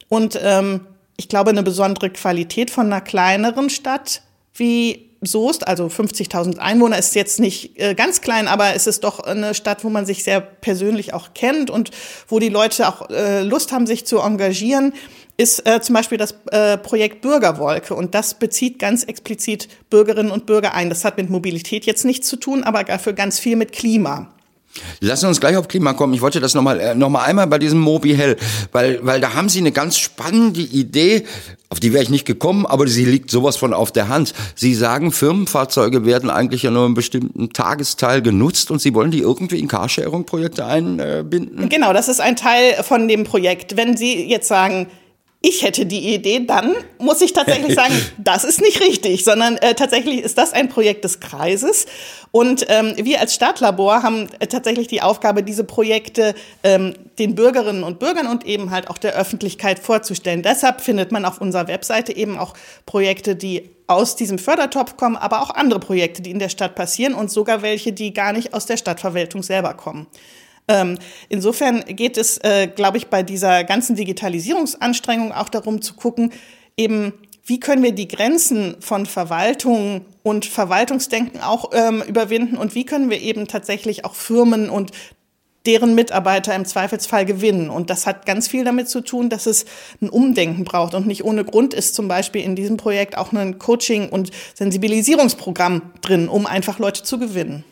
Und 0.09 0.39
ähm, 0.41 0.81
ich 1.17 1.29
glaube, 1.29 1.49
eine 1.49 1.63
besondere 1.63 2.09
Qualität 2.09 2.69
von 2.69 2.87
einer 2.87 3.01
kleineren 3.01 3.69
Stadt 3.69 4.21
wie 4.53 5.05
Soest, 5.21 5.67
also 5.67 5.87
50.000 5.87 6.59
Einwohner, 6.59 6.97
ist 6.97 7.15
jetzt 7.15 7.39
nicht 7.39 7.79
äh, 7.79 7.95
ganz 7.95 8.21
klein, 8.21 8.47
aber 8.47 8.75
es 8.75 8.85
ist 8.85 9.03
doch 9.03 9.19
eine 9.19 9.53
Stadt, 9.53 9.83
wo 9.83 9.89
man 9.89 10.05
sich 10.05 10.23
sehr 10.23 10.39
persönlich 10.39 11.13
auch 11.13 11.33
kennt 11.33 11.69
und 11.69 11.91
wo 12.27 12.39
die 12.39 12.49
Leute 12.49 12.87
auch 12.87 13.09
äh, 13.09 13.41
Lust 13.41 13.71
haben, 13.71 13.87
sich 13.87 14.05
zu 14.05 14.19
engagieren, 14.19 14.93
ist 15.37 15.67
äh, 15.67 15.81
zum 15.81 15.95
Beispiel 15.95 16.17
das 16.17 16.35
äh, 16.51 16.77
Projekt 16.77 17.21
Bürgerwolke. 17.21 17.93
Und 17.93 18.15
das 18.15 18.35
bezieht 18.35 18.79
ganz 18.79 19.03
explizit 19.03 19.67
Bürgerinnen 19.89 20.31
und 20.31 20.45
Bürger 20.45 20.73
ein. 20.73 20.89
Das 20.89 21.03
hat 21.03 21.17
mit 21.17 21.29
Mobilität 21.29 21.85
jetzt 21.85 22.05
nichts 22.05 22.27
zu 22.27 22.37
tun, 22.37 22.63
aber 22.63 22.83
dafür 22.83 23.13
ganz 23.13 23.39
viel 23.39 23.55
mit 23.55 23.71
Klima. 23.71 24.29
Lassen 24.99 25.27
uns 25.27 25.39
gleich 25.39 25.57
auf 25.57 25.67
Klima 25.67 25.93
kommen. 25.93 26.13
Ich 26.13 26.21
wollte 26.21 26.39
das 26.39 26.53
nochmal 26.53 26.79
äh, 26.79 26.95
noch 26.95 27.09
mal 27.09 27.23
einmal 27.23 27.47
bei 27.47 27.59
diesem 27.59 27.79
Mobi 27.79 28.15
Hell, 28.15 28.37
weil, 28.71 28.99
weil 29.03 29.21
da 29.21 29.33
haben 29.33 29.49
Sie 29.49 29.59
eine 29.59 29.71
ganz 29.71 29.97
spannende 29.97 30.61
Idee, 30.61 31.25
auf 31.69 31.79
die 31.79 31.93
wäre 31.93 32.03
ich 32.03 32.09
nicht 32.09 32.25
gekommen, 32.25 32.65
aber 32.65 32.87
sie 32.87 33.05
liegt 33.05 33.31
sowas 33.31 33.57
von 33.57 33.73
auf 33.73 33.91
der 33.91 34.07
Hand. 34.07 34.33
Sie 34.55 34.73
sagen, 34.75 35.11
Firmenfahrzeuge 35.11 36.05
werden 36.05 36.29
eigentlich 36.29 36.63
ja 36.63 36.71
nur 36.71 36.85
einen 36.85 36.93
bestimmten 36.93 37.51
Tagesteil 37.51 38.21
genutzt 38.21 38.71
und 38.71 38.81
Sie 38.81 38.93
wollen 38.93 39.11
die 39.11 39.19
irgendwie 39.19 39.59
in 39.59 39.67
Carsharing-Projekte 39.67 40.65
einbinden? 40.65 41.67
Genau, 41.69 41.91
das 41.91 42.07
ist 42.07 42.21
ein 42.21 42.35
Teil 42.35 42.81
von 42.83 43.07
dem 43.07 43.23
Projekt. 43.23 43.75
Wenn 43.75 43.97
Sie 43.97 44.25
jetzt 44.25 44.47
sagen, 44.47 44.87
ich 45.47 45.61
hätte 45.61 45.85
die 45.85 46.15
Idee, 46.15 46.43
dann 46.43 46.73
muss 46.97 47.21
ich 47.21 47.31
tatsächlich 47.31 47.75
sagen, 47.75 47.93
das 48.17 48.43
ist 48.43 48.61
nicht 48.61 48.81
richtig, 48.81 49.23
sondern 49.23 49.57
äh, 49.57 49.75
tatsächlich 49.75 50.21
ist 50.21 50.39
das 50.39 50.53
ein 50.53 50.69
Projekt 50.69 51.03
des 51.03 51.19
Kreises. 51.19 51.85
Und 52.31 52.65
ähm, 52.67 52.95
wir 52.97 53.19
als 53.19 53.35
Stadtlabor 53.35 54.01
haben 54.01 54.27
äh, 54.39 54.47
tatsächlich 54.47 54.87
die 54.87 55.03
Aufgabe, 55.03 55.43
diese 55.43 55.63
Projekte 55.63 56.33
ähm, 56.63 56.95
den 57.19 57.35
Bürgerinnen 57.35 57.83
und 57.83 57.99
Bürgern 57.99 58.25
und 58.25 58.45
eben 58.45 58.71
halt 58.71 58.89
auch 58.89 58.97
der 58.97 59.13
Öffentlichkeit 59.13 59.77
vorzustellen. 59.77 60.41
Deshalb 60.41 60.81
findet 60.81 61.11
man 61.11 61.25
auf 61.25 61.39
unserer 61.39 61.67
Webseite 61.67 62.15
eben 62.15 62.39
auch 62.39 62.55
Projekte, 62.87 63.35
die 63.35 63.69
aus 63.85 64.15
diesem 64.15 64.39
Fördertopf 64.39 64.97
kommen, 64.97 65.15
aber 65.15 65.43
auch 65.43 65.51
andere 65.51 65.79
Projekte, 65.79 66.23
die 66.23 66.31
in 66.31 66.39
der 66.39 66.49
Stadt 66.49 66.73
passieren 66.73 67.13
und 67.13 67.29
sogar 67.29 67.61
welche, 67.61 67.93
die 67.93 68.13
gar 68.13 68.33
nicht 68.33 68.55
aus 68.55 68.65
der 68.65 68.77
Stadtverwaltung 68.77 69.43
selber 69.43 69.75
kommen. 69.75 70.07
Ähm, 70.67 70.97
insofern 71.29 71.83
geht 71.85 72.17
es, 72.17 72.37
äh, 72.39 72.67
glaube 72.67 72.97
ich, 72.97 73.07
bei 73.07 73.23
dieser 73.23 73.63
ganzen 73.63 73.95
Digitalisierungsanstrengung 73.95 75.31
auch 75.31 75.49
darum 75.49 75.81
zu 75.81 75.93
gucken, 75.93 76.31
eben 76.77 77.13
wie 77.45 77.59
können 77.59 77.83
wir 77.83 77.91
die 77.91 78.07
Grenzen 78.07 78.75
von 78.79 79.05
Verwaltung 79.05 80.05
und 80.23 80.45
Verwaltungsdenken 80.45 81.41
auch 81.41 81.69
ähm, 81.73 82.01
überwinden 82.07 82.57
und 82.57 82.73
wie 82.73 82.85
können 82.85 83.11
wir 83.11 83.21
eben 83.21 83.47
tatsächlich 83.47 84.03
auch 84.03 84.15
Firmen 84.15 84.69
und 84.69 84.91
deren 85.67 85.95
Mitarbeiter 85.95 86.55
im 86.55 86.65
Zweifelsfall 86.65 87.25
gewinnen. 87.25 87.69
Und 87.69 87.89
das 87.89 88.05
hat 88.05 88.25
ganz 88.25 88.47
viel 88.47 88.63
damit 88.63 88.89
zu 88.89 89.01
tun, 89.01 89.29
dass 89.29 89.45
es 89.45 89.65
ein 90.01 90.09
Umdenken 90.09 90.63
braucht. 90.63 90.93
Und 90.93 91.07
nicht 91.07 91.23
ohne 91.23 91.43
Grund 91.43 91.73
ist 91.73 91.95
zum 91.95 92.07
Beispiel 92.07 92.43
in 92.43 92.55
diesem 92.55 92.77
Projekt 92.77 93.17
auch 93.17 93.31
ein 93.33 93.57
Coaching- 93.57 94.09
und 94.09 94.31
Sensibilisierungsprogramm 94.53 95.81
drin, 96.01 96.27
um 96.27 96.45
einfach 96.45 96.79
Leute 96.79 97.03
zu 97.03 97.17
gewinnen. 97.17 97.63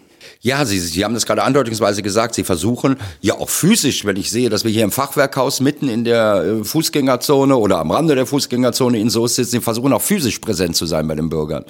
Ja, 0.42 0.65
Sie, 0.65 0.80
Sie 0.80 1.03
haben 1.03 1.13
das 1.13 1.25
gerade 1.25 1.44
andeutungsweise 1.44 2.01
gesagt. 2.01 2.36
Sie 2.36 2.44
versuchen 2.44 2.98
ja 3.22 3.36
auch 3.36 3.50
physisch, 3.50 4.06
wenn 4.06 4.15
ich 4.15 4.32
sehe, 4.32 4.50
dass 4.50 4.63
wir 4.63 4.72
hier 4.72 4.84
im 4.84 4.92
Fachwerkhaus 4.92 5.60
mitten 5.60 5.89
in 5.89 6.03
der 6.03 6.44
äh, 6.44 6.63
Fußgängerzone 6.63 7.56
oder 7.56 7.80
am 7.80 7.92
Rande 7.92 8.15
der 8.15 8.25
Fußgängerzone 8.25 9.00
in 9.00 9.10
Soest 9.10 9.36
sitzen, 9.36 9.51
Sie 9.51 9.62
versuchen 9.62 9.94
auch 9.94 10.01
physisch 10.01 10.39
präsent 10.39 10.75
zu 10.75 10.86
sein 10.86 11.08
bei 11.08 11.15
den 11.15 11.30
Bürgern. 11.30 11.65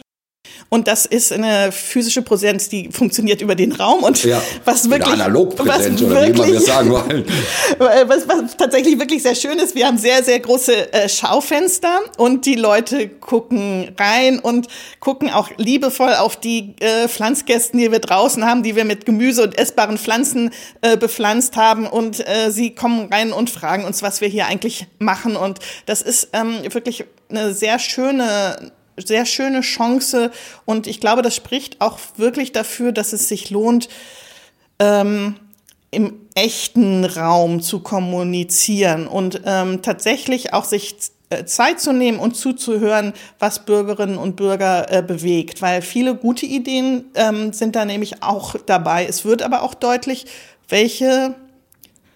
Und 0.70 0.88
das 0.88 1.05
ist 1.05 1.32
eine 1.32 1.72
physische 1.72 2.22
Präsenz, 2.22 2.70
die 2.70 2.89
funktioniert 2.91 3.41
über 3.41 3.55
den 3.55 3.72
Raum 3.72 4.03
und 4.03 4.24
ja. 4.24 4.41
was 4.65 4.89
wirklich 4.89 5.13
Analogpräsenz 5.13 6.01
oder 6.01 6.22
wirklich, 6.22 6.48
wie 6.48 6.53
das 6.53 6.65
sagen 6.65 6.91
wollen. 6.91 7.25
Was, 8.08 8.27
was 8.27 8.58
tatsächlich 8.58 9.00
wirklich 9.00 9.24
sehr 9.24 9.36
schön 9.36 9.60
ist, 9.60 9.75
wir 9.75 9.88
haben 9.88 9.98
sehr 9.98 10.24
sehr 10.24 10.39
große 10.39 10.93
äh, 10.93 11.10
Schaufenster 11.10 12.00
und 12.17 12.46
die 12.46 12.55
Leute 12.55 13.08
gucken 13.10 13.91
rein 14.00 14.39
und 14.39 14.67
gucken 15.00 15.29
auch 15.29 15.50
liebevoll 15.58 16.13
auf 16.15 16.36
die 16.36 16.75
äh, 16.79 17.08
Pflanzgästen, 17.08 17.79
die 17.79 17.91
wir 17.91 18.00
draußen 18.00 18.46
haben, 18.46 18.63
die 18.63 18.75
wir 18.75 18.86
mit 18.86 19.05
Gemüse 19.05 19.43
und 19.43 19.58
essbaren 19.58 19.98
Pflanzen 19.98 20.51
äh, 20.82 20.98
bepflanzt 20.98 21.55
haben 21.55 21.88
und 21.88 22.20
äh, 22.27 22.51
sie 22.51 22.74
kommen 22.75 23.12
rein 23.12 23.34
und 23.34 23.50
fragen 23.50 23.86
uns, 23.86 24.01
was 24.01 24.22
wir 24.22 24.27
hier 24.27 24.48
eigentlich 24.48 24.88
machen 25.00 25.36
und 25.36 25.60
das 25.86 26.01
ist 26.01 26.29
ähm, 26.34 26.63
wirklich 26.74 27.05
eine 27.29 27.53
sehr 27.53 27.79
schöne 27.79 28.72
sehr 28.97 29.25
schöne 29.25 29.62
Chance 29.62 30.31
und 30.65 30.88
ich 30.88 31.00
glaube, 31.00 31.21
das 31.21 31.35
spricht 31.35 31.81
auch 31.81 32.00
wirklich 32.17 32.51
dafür, 32.51 32.91
dass 32.91 33.13
es 33.13 33.27
sich 33.27 33.50
lohnt, 33.50 33.89
ähm, 34.79 35.35
im 35.91 36.21
echten 36.35 37.05
Raum 37.05 37.62
zu 37.62 37.79
kommunizieren 37.79 39.07
und 39.07 39.41
ähm, 39.45 39.81
tatsächlich 39.81 40.53
auch 40.53 40.65
sich 40.65 40.95
äh, 41.29 41.45
Zeit 41.45 41.79
zu 41.79 41.93
nehmen 41.93 42.19
und 42.19 42.35
zuzuhören, 42.35 43.13
was 43.39 43.65
Bürgerinnen 43.65 44.17
und 44.17 44.35
Bürger 44.35 44.91
äh, 44.91 45.01
bewegt, 45.01 45.62
weil 45.62 45.81
viele 45.81 46.15
gute 46.15 46.45
Ideen 46.45 47.05
ähm, 47.15 47.53
sind 47.53 47.75
da 47.75 47.85
nämlich 47.85 48.23
auch 48.23 48.55
dabei. 48.65 49.05
Es 49.05 49.25
wird 49.25 49.41
aber 49.41 49.62
auch 49.62 49.73
deutlich, 49.73 50.25
welche 50.69 51.35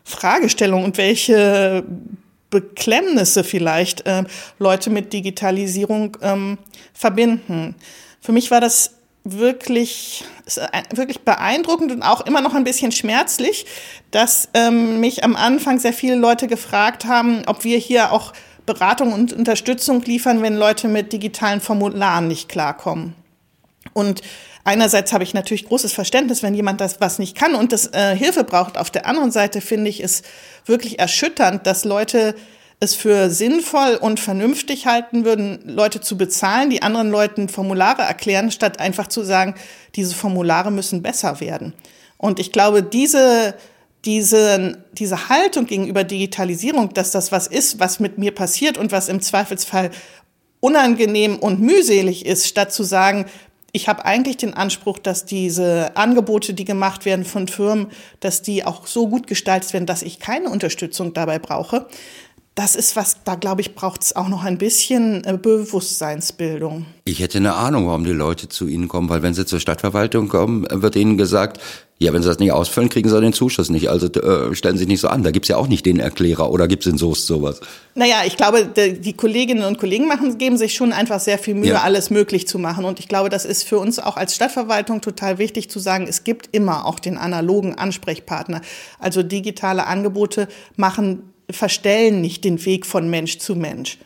Fragestellungen 0.03 0.86
und 0.86 0.98
welche 0.98 1.84
Beklemmnisse 2.50 3.44
vielleicht 3.44 4.06
äh, 4.06 4.24
Leute 4.60 4.89
mit 4.89 5.13
Digitalisierung 5.13 6.18
ähm, 6.22 6.58
verbinden. 6.94 7.75
Für 8.22 8.32
mich 8.32 8.51
war 8.51 8.62
das 8.62 8.96
wirklich, 9.24 10.24
wirklich 10.94 11.22
beeindruckend 11.22 11.92
und 11.92 12.01
auch 12.01 12.22
immer 12.22 12.42
noch 12.42 12.54
ein 12.54 12.63
bisschen 12.63 12.92
schmerzlich, 12.92 13.66
dass 14.12 14.50
ähm, 14.54 15.00
mich 15.00 15.24
am 15.24 15.36
Anfang 15.36 15.80
sehr 15.80 15.94
viele 15.94 16.16
Leute 16.16 16.48
gefragt 16.48 17.06
haben, 17.06 17.44
ob 17.48 17.63
wir 17.63 17.77
hier 17.77 18.13
auch 18.13 18.34
Beratung 18.66 19.13
und 19.13 19.34
Unterstützung 19.34 20.01
liefern, 20.04 20.42
wenn 20.42 20.56
Leute 20.56 20.88
mit 20.88 21.13
digitalen 21.13 21.62
Formularen 21.62 22.27
nicht 22.27 22.50
klarkommen. 22.50 23.16
Und 23.98 24.22
einerseits 24.63 25.12
habe 25.12 25.24
ich 25.24 25.34
natürlich 25.34 25.66
großes 25.66 25.92
Verständnis, 25.92 26.44
wenn 26.44 26.54
jemand 26.54 26.82
das 26.82 27.01
was 27.01 27.18
nicht 27.18 27.36
kann 27.36 27.56
und 27.56 27.72
das 27.72 27.88
äh, 27.94 28.16
Hilfe 28.16 28.44
braucht. 28.44 28.77
Auf 28.77 28.92
der 28.92 29.08
anderen 29.08 29.32
Seite 29.32 29.60
finde 29.60 29.89
ich 29.89 30.04
es 30.04 30.22
wirklich 30.68 31.00
erschütternd, 31.00 31.66
dass 31.66 31.84
Leute 31.84 32.36
es 32.80 32.94
für 32.94 33.32
sinnvoll 33.32 33.96
und 34.00 34.20
vernünftig 34.20 34.86
halten 34.86 35.25
würden, 35.25 35.62
Leute 35.66 36.00
zu 36.00 36.16
bezahlen, 36.16 36.70
die 36.70 36.84
anderen 36.84 37.10
Leuten 37.10 37.50
Formulare 37.50 38.04
erklären, 38.04 38.51
statt 38.51 38.80
einfach 38.80 39.08
zu 39.08 39.24
sagen, 39.24 39.56
diese 39.96 40.13
Formulare 40.13 40.70
müssen 40.70 41.01
besser 41.01 41.39
werden. 41.39 41.74
Und 42.18 42.39
ich 42.39 42.51
glaube, 42.51 42.84
diese, 42.84 43.56
diese, 44.06 44.77
diese 44.94 45.27
Haltung 45.30 45.66
gegenüber 45.66 46.04
Digitalisierung, 46.04 46.94
dass 46.94 47.10
das 47.10 47.32
was 47.32 47.48
ist, 47.48 47.80
was 47.80 48.00
mit 48.00 48.20
mir 48.20 48.32
passiert 48.32 48.77
und 48.77 48.92
was 48.92 49.10
im 49.10 49.22
Zweifelsfall 49.24 49.89
unangenehm 50.60 51.38
und 51.38 51.60
mühselig 51.62 52.25
ist, 52.25 52.48
statt 52.48 52.74
zu 52.74 52.84
sagen, 52.84 53.25
ich 53.74 53.88
habe 53.88 54.06
eigentlich 54.06 54.38
den 54.38 54.54
Anspruch, 54.54 54.98
dass 54.98 55.26
diese 55.26 55.96
Angebote, 55.96 56.54
die 56.54 56.66
gemacht 56.66 57.06
werden 57.06 57.26
von 57.26 57.48
Firmen, 57.48 57.88
dass 58.20 58.42
die 58.42 58.66
auch 58.66 58.88
so 58.88 59.08
gut 59.08 59.28
gestaltet 59.28 59.74
werden, 59.74 59.86
dass 59.86 60.02
ich 60.02 60.20
keine 60.20 60.50
Unterstützung 60.50 61.14
dabei 61.14 61.38
brauche. 61.38 61.88
Das 62.58 62.74
ist 62.74 62.96
was, 62.96 63.18
da 63.24 63.36
glaube 63.36 63.62
ich, 63.62 63.76
braucht 63.76 64.02
es 64.02 64.16
auch 64.16 64.30
noch 64.30 64.44
ein 64.44 64.58
bisschen 64.58 65.24
äh, 65.26 65.38
Bewusstseinsbildung. 65.40 66.88
Ich 67.06 67.20
hätte 67.20 67.38
eine 67.38 67.54
Ahnung, 67.54 67.86
warum 67.86 68.04
die 68.04 68.14
Leute 68.14 68.50
zu 68.50 68.68
Ihnen 68.68 68.88
kommen, 68.88 69.10
weil 69.10 69.22
wenn 69.22 69.36
sie 69.36 69.46
zur 69.46 69.60
Stadtverwaltung 69.60 70.28
kommen, 70.28 70.66
wird 70.72 70.96
ihnen 70.96 71.20
gesagt, 71.20 71.62
ja, 72.00 72.12
wenn 72.14 72.24
sie 72.24 72.30
das 72.30 72.40
nicht 72.40 72.52
ausfüllen, 72.52 72.90
kriegen 72.90 73.10
sie 73.10 73.22
den 73.22 73.32
Zuschuss 73.32 73.70
nicht. 73.70 73.92
Also 73.92 74.08
äh, 74.08 74.56
stellen 74.56 74.76
Sie 74.76 74.80
sich 74.80 74.88
nicht 74.88 75.02
so 75.02 75.08
an. 75.08 75.22
Da 75.22 75.30
gibt's 75.30 75.50
ja 75.50 75.58
auch 75.58 75.68
nicht 75.68 75.86
den 75.86 76.00
Erklärer 76.00 76.50
oder 76.50 76.68
gibt's 76.68 76.88
in 76.88 76.98
Soest 76.98 77.28
sowas? 77.28 77.60
Naja, 77.94 78.24
ich 78.26 78.38
glaube, 78.38 78.66
die 78.66 79.14
Kolleginnen 79.14 79.64
und 79.64 79.78
Kollegen 79.78 80.08
machen, 80.08 80.40
geben 80.40 80.58
sich 80.58 80.74
schon 80.74 80.94
einfach 80.94 81.20
sehr 81.20 81.38
viel 81.38 81.54
Mühe, 81.54 81.70
ja. 81.70 81.84
alles 81.84 82.10
möglich 82.10 82.48
zu 82.48 82.58
machen. 82.58 82.86
Und 82.86 83.00
ich 83.00 83.08
glaube, 83.08 83.30
das 83.30 83.46
ist 83.46 83.66
für 83.66 83.78
uns 83.78 84.00
auch 84.00 84.18
als 84.18 84.34
Stadtverwaltung 84.34 85.02
total 85.02 85.38
wichtig 85.38 85.70
zu 85.70 85.78
sagen, 85.78 86.08
es 86.10 86.24
gibt 86.24 86.50
immer 86.54 86.88
auch 86.88 87.00
den 87.00 87.20
analogen 87.20 87.76
Ansprechpartner. 87.76 88.62
Also 88.98 89.22
digitale 89.22 89.86
Angebote 89.86 90.48
machen, 90.76 91.22
verstellen 91.50 92.22
nicht 92.22 92.44
den 92.44 92.63
Weg 92.66 92.86
von 92.86 93.10
Mensch 93.10 93.38
zu 93.38 93.56
Mensch. 93.56 93.98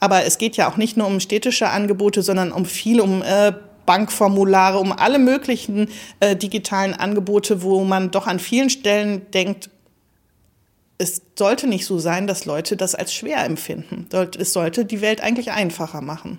Aber 0.00 0.24
es 0.24 0.38
geht 0.38 0.56
ja 0.56 0.70
auch 0.70 0.76
nicht 0.76 0.96
nur 0.96 1.06
um 1.06 1.20
städtische 1.20 1.68
Angebote, 1.68 2.22
sondern 2.22 2.52
um 2.52 2.66
viel 2.66 3.00
um 3.00 3.22
äh, 3.22 3.52
Bankformulare, 3.86 4.78
um 4.78 4.92
alle 4.92 5.18
möglichen 5.18 5.88
äh, 6.20 6.36
digitalen 6.36 6.94
Angebote, 6.94 7.62
wo 7.62 7.84
man 7.84 8.10
doch 8.10 8.26
an 8.26 8.38
vielen 8.38 8.70
Stellen 8.70 9.30
denkt, 9.32 9.70
es 10.96 11.22
sollte 11.36 11.66
nicht 11.66 11.86
so 11.86 11.98
sein, 11.98 12.26
dass 12.26 12.44
Leute 12.44 12.76
das 12.76 12.94
als 12.94 13.12
schwer 13.12 13.44
empfinden. 13.44 14.06
Es 14.38 14.52
sollte 14.52 14.84
die 14.84 15.00
Welt 15.00 15.20
eigentlich 15.20 15.50
einfacher 15.50 16.00
machen. 16.00 16.38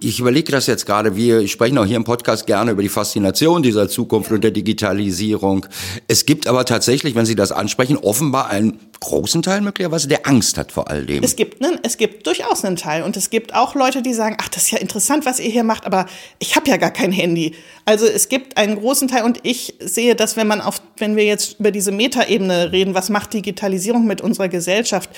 Ich 0.00 0.20
überlege 0.20 0.52
das 0.52 0.66
jetzt 0.68 0.86
gerade, 0.86 1.16
wir 1.16 1.48
sprechen 1.48 1.76
auch 1.76 1.84
hier 1.84 1.96
im 1.96 2.04
Podcast 2.04 2.46
gerne 2.46 2.70
über 2.70 2.82
die 2.82 2.88
Faszination 2.88 3.64
dieser 3.64 3.88
Zukunft 3.88 4.30
und 4.30 4.44
der 4.44 4.52
Digitalisierung. 4.52 5.66
Es 6.06 6.24
gibt 6.24 6.46
aber 6.46 6.64
tatsächlich, 6.64 7.16
wenn 7.16 7.26
Sie 7.26 7.34
das 7.34 7.50
ansprechen, 7.50 7.96
offenbar 7.96 8.48
einen 8.48 8.78
großen 9.00 9.42
Teil 9.42 9.60
möglicherweise, 9.60 10.06
der 10.06 10.26
Angst 10.26 10.56
hat 10.56 10.70
vor 10.70 10.88
all 10.88 11.04
dem. 11.04 11.24
Es 11.24 11.34
gibt, 11.34 11.60
ne, 11.60 11.80
es 11.82 11.96
gibt 11.96 12.26
durchaus 12.26 12.64
einen 12.64 12.76
Teil 12.76 13.02
und 13.02 13.16
es 13.16 13.30
gibt 13.30 13.54
auch 13.54 13.74
Leute, 13.74 14.00
die 14.00 14.14
sagen, 14.14 14.36
ach, 14.40 14.48
das 14.48 14.64
ist 14.64 14.70
ja 14.70 14.78
interessant, 14.78 15.26
was 15.26 15.40
ihr 15.40 15.50
hier 15.50 15.64
macht, 15.64 15.84
aber 15.84 16.06
ich 16.38 16.54
habe 16.54 16.68
ja 16.70 16.76
gar 16.76 16.92
kein 16.92 17.10
Handy. 17.10 17.56
Also 17.84 18.06
es 18.06 18.28
gibt 18.28 18.56
einen 18.56 18.78
großen 18.78 19.08
Teil 19.08 19.24
und 19.24 19.40
ich 19.42 19.74
sehe, 19.80 20.14
dass 20.14 20.36
wenn 20.36 20.46
man 20.46 20.60
auf, 20.60 20.80
wenn 20.98 21.16
wir 21.16 21.24
jetzt 21.24 21.58
über 21.58 21.72
diese 21.72 21.90
Metaebene 21.90 22.70
reden, 22.70 22.94
was 22.94 23.10
macht 23.10 23.34
Digitalisierung 23.34 24.06
mit 24.06 24.20
unserer 24.20 24.48
Gesellschaft? 24.48 25.10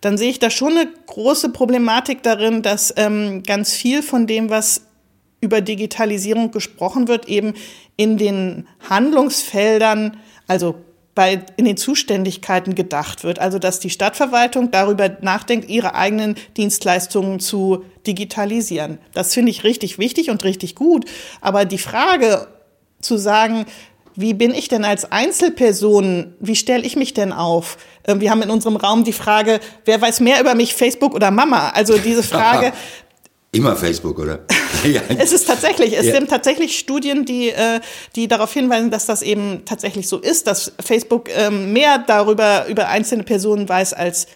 Dann 0.00 0.16
sehe 0.16 0.30
ich 0.30 0.38
da 0.38 0.50
schon 0.50 0.76
eine 0.76 0.88
große 1.06 1.50
Problematik 1.50 2.22
darin, 2.22 2.62
dass 2.62 2.92
ähm, 2.96 3.42
ganz 3.42 3.72
viel 3.72 4.02
von 4.02 4.26
dem, 4.26 4.50
was 4.50 4.82
über 5.40 5.60
Digitalisierung 5.60 6.50
gesprochen 6.50 7.08
wird, 7.08 7.28
eben 7.28 7.54
in 7.96 8.16
den 8.16 8.66
Handlungsfeldern, 8.88 10.16
also 10.46 10.76
bei, 11.14 11.44
in 11.56 11.64
den 11.64 11.76
Zuständigkeiten 11.76 12.74
gedacht 12.74 13.24
wird. 13.24 13.38
Also, 13.38 13.58
dass 13.58 13.80
die 13.80 13.90
Stadtverwaltung 13.90 14.70
darüber 14.70 15.18
nachdenkt, 15.20 15.68
ihre 15.68 15.94
eigenen 15.94 16.36
Dienstleistungen 16.56 17.40
zu 17.40 17.84
digitalisieren. 18.06 18.98
Das 19.12 19.34
finde 19.34 19.50
ich 19.50 19.64
richtig 19.64 19.98
wichtig 19.98 20.30
und 20.30 20.44
richtig 20.44 20.74
gut. 20.74 21.04
Aber 21.40 21.64
die 21.64 21.78
Frage 21.78 22.46
zu 23.00 23.16
sagen, 23.16 23.66
wie 24.16 24.34
bin 24.34 24.54
ich 24.54 24.68
denn 24.68 24.84
als 24.84 25.10
Einzelperson, 25.10 26.34
wie 26.40 26.56
stelle 26.56 26.84
ich 26.84 26.96
mich 26.96 27.14
denn 27.14 27.32
auf? 27.32 27.78
Ähm, 28.06 28.20
wir 28.20 28.30
haben 28.30 28.42
in 28.42 28.50
unserem 28.50 28.76
Raum 28.76 29.04
die 29.04 29.12
Frage, 29.12 29.60
wer 29.84 30.00
weiß 30.00 30.20
mehr 30.20 30.40
über 30.40 30.54
mich, 30.54 30.74
Facebook 30.74 31.14
oder 31.14 31.30
Mama? 31.30 31.70
Also 31.70 31.98
diese 31.98 32.22
Frage. 32.24 32.72
Immer 33.52 33.74
Facebook, 33.76 34.18
oder? 34.18 34.40
es 35.18 35.32
ist 35.32 35.46
tatsächlich, 35.46 35.96
es 35.96 36.06
ja. 36.06 36.14
sind 36.14 36.30
tatsächlich 36.30 36.78
Studien, 36.78 37.24
die, 37.24 37.50
äh, 37.50 37.80
die 38.14 38.28
darauf 38.28 38.52
hinweisen, 38.52 38.90
dass 38.90 39.06
das 39.06 39.22
eben 39.22 39.64
tatsächlich 39.64 40.08
so 40.08 40.18
ist, 40.18 40.46
dass 40.46 40.72
Facebook 40.84 41.28
ähm, 41.34 41.72
mehr 41.72 41.98
darüber, 41.98 42.66
über 42.68 42.88
einzelne 42.88 43.24
Personen 43.24 43.68
weiß 43.68 43.92
als 43.92 44.28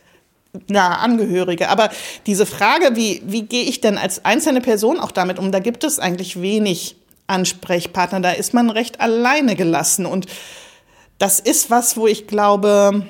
nahe 0.69 0.99
Angehörige. 0.99 1.69
Aber 1.69 1.91
diese 2.27 2.47
Frage, 2.47 2.97
wie, 2.97 3.23
wie 3.27 3.43
gehe 3.43 3.65
ich 3.65 3.81
denn 3.81 3.99
als 3.99 4.25
einzelne 4.25 4.61
Person 4.61 5.01
auch 5.01 5.11
damit 5.11 5.39
um, 5.39 5.53
da 5.53 5.59
gibt 5.59 5.85
es 5.85 5.99
eigentlich 5.99 6.41
wenig 6.41 6.97
Ansprechpartner. 7.27 8.21
Da 8.21 8.33
ist 8.33 8.55
man 8.55 8.71
recht 8.71 9.01
alleine 9.01 9.57
gelassen. 9.57 10.07
Und 10.07 10.27
das 11.19 11.41
ist 11.41 11.71
was, 11.71 11.97
wo 11.97 12.07
ich 12.07 12.27
glaube, 12.27 13.07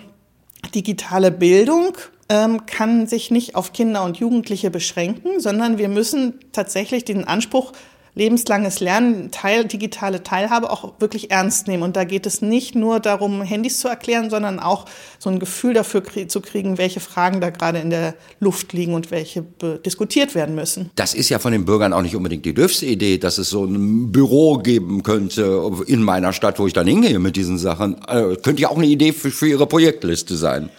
digitale 0.75 1.31
Bildung 1.31 1.97
ähm, 2.29 2.67
kann 2.67 3.07
sich 3.07 3.31
nicht 3.31 3.55
auf 3.55 3.73
Kinder 3.73 4.05
und 4.05 4.19
Jugendliche 4.19 4.71
beschränken, 4.71 5.41
sondern 5.41 5.79
wir 5.79 5.89
müssen 5.89 6.39
tatsächlich 6.53 7.05
den 7.05 7.25
Anspruch 7.25 7.73
lebenslanges 8.15 8.81
Lernen, 8.81 9.31
Teil, 9.31 9.65
digitale 9.65 10.23
Teilhabe 10.23 10.71
auch 10.71 11.01
wirklich 11.01 11.31
ernst 11.31 11.67
nehmen. 11.67 11.83
Und 11.83 11.97
da 11.97 12.05
geht 12.05 12.27
es 12.27 12.43
nicht 12.43 12.75
nur 12.75 13.01
darum, 13.01 13.43
Handys 13.43 13.81
zu 13.81 13.89
erklären, 13.89 14.31
sondern 14.31 14.61
auch 14.61 14.87
so 15.19 15.31
ein 15.31 15.39
Gefühl 15.39 15.75
dafür 15.75 16.03
krie 16.03 16.27
zu 16.27 16.41
kriegen, 16.41 16.79
welche 16.79 17.01
Fragen 17.01 17.41
da 17.41 17.51
gerade 17.51 17.79
in 17.79 17.91
der 17.91 18.15
Luft 18.41 18.73
liegen 18.73 18.95
und 18.95 19.11
welche 19.11 19.43
diskutiert 19.85 20.35
werden 20.35 20.55
müssen. 20.55 20.91
Das 20.95 21.15
ist 21.15 21.29
ja 21.29 21.39
von 21.39 21.53
den 21.53 21.65
Bürgern 21.65 21.93
auch 21.93 22.03
nicht 22.03 22.17
unbedingt 22.17 22.45
die 22.45 22.55
dürfste 22.55 22.87
Idee, 22.87 23.19
dass 23.19 23.39
es 23.39 23.51
so 23.51 23.65
ein 23.65 24.13
Büro 24.13 24.59
geben 24.59 25.03
könnte 25.03 25.71
in 25.87 26.03
meiner 26.03 26.33
Stadt, 26.33 26.59
wo 26.59 26.67
ich 26.67 26.73
dann 26.73 26.87
hingehe 26.87 27.19
mit 27.19 27.37
diesen 27.37 27.59
Sachen. 27.59 27.97
Äh, 28.07 28.37
könnte 28.37 28.63
ja 28.63 28.69
auch 28.69 28.77
eine 28.77 28.87
Idee 28.87 29.13
für, 29.13 29.31
für 29.31 29.49
Ihre 29.49 29.67
Projektliste 29.67 30.37
sein. 30.37 30.71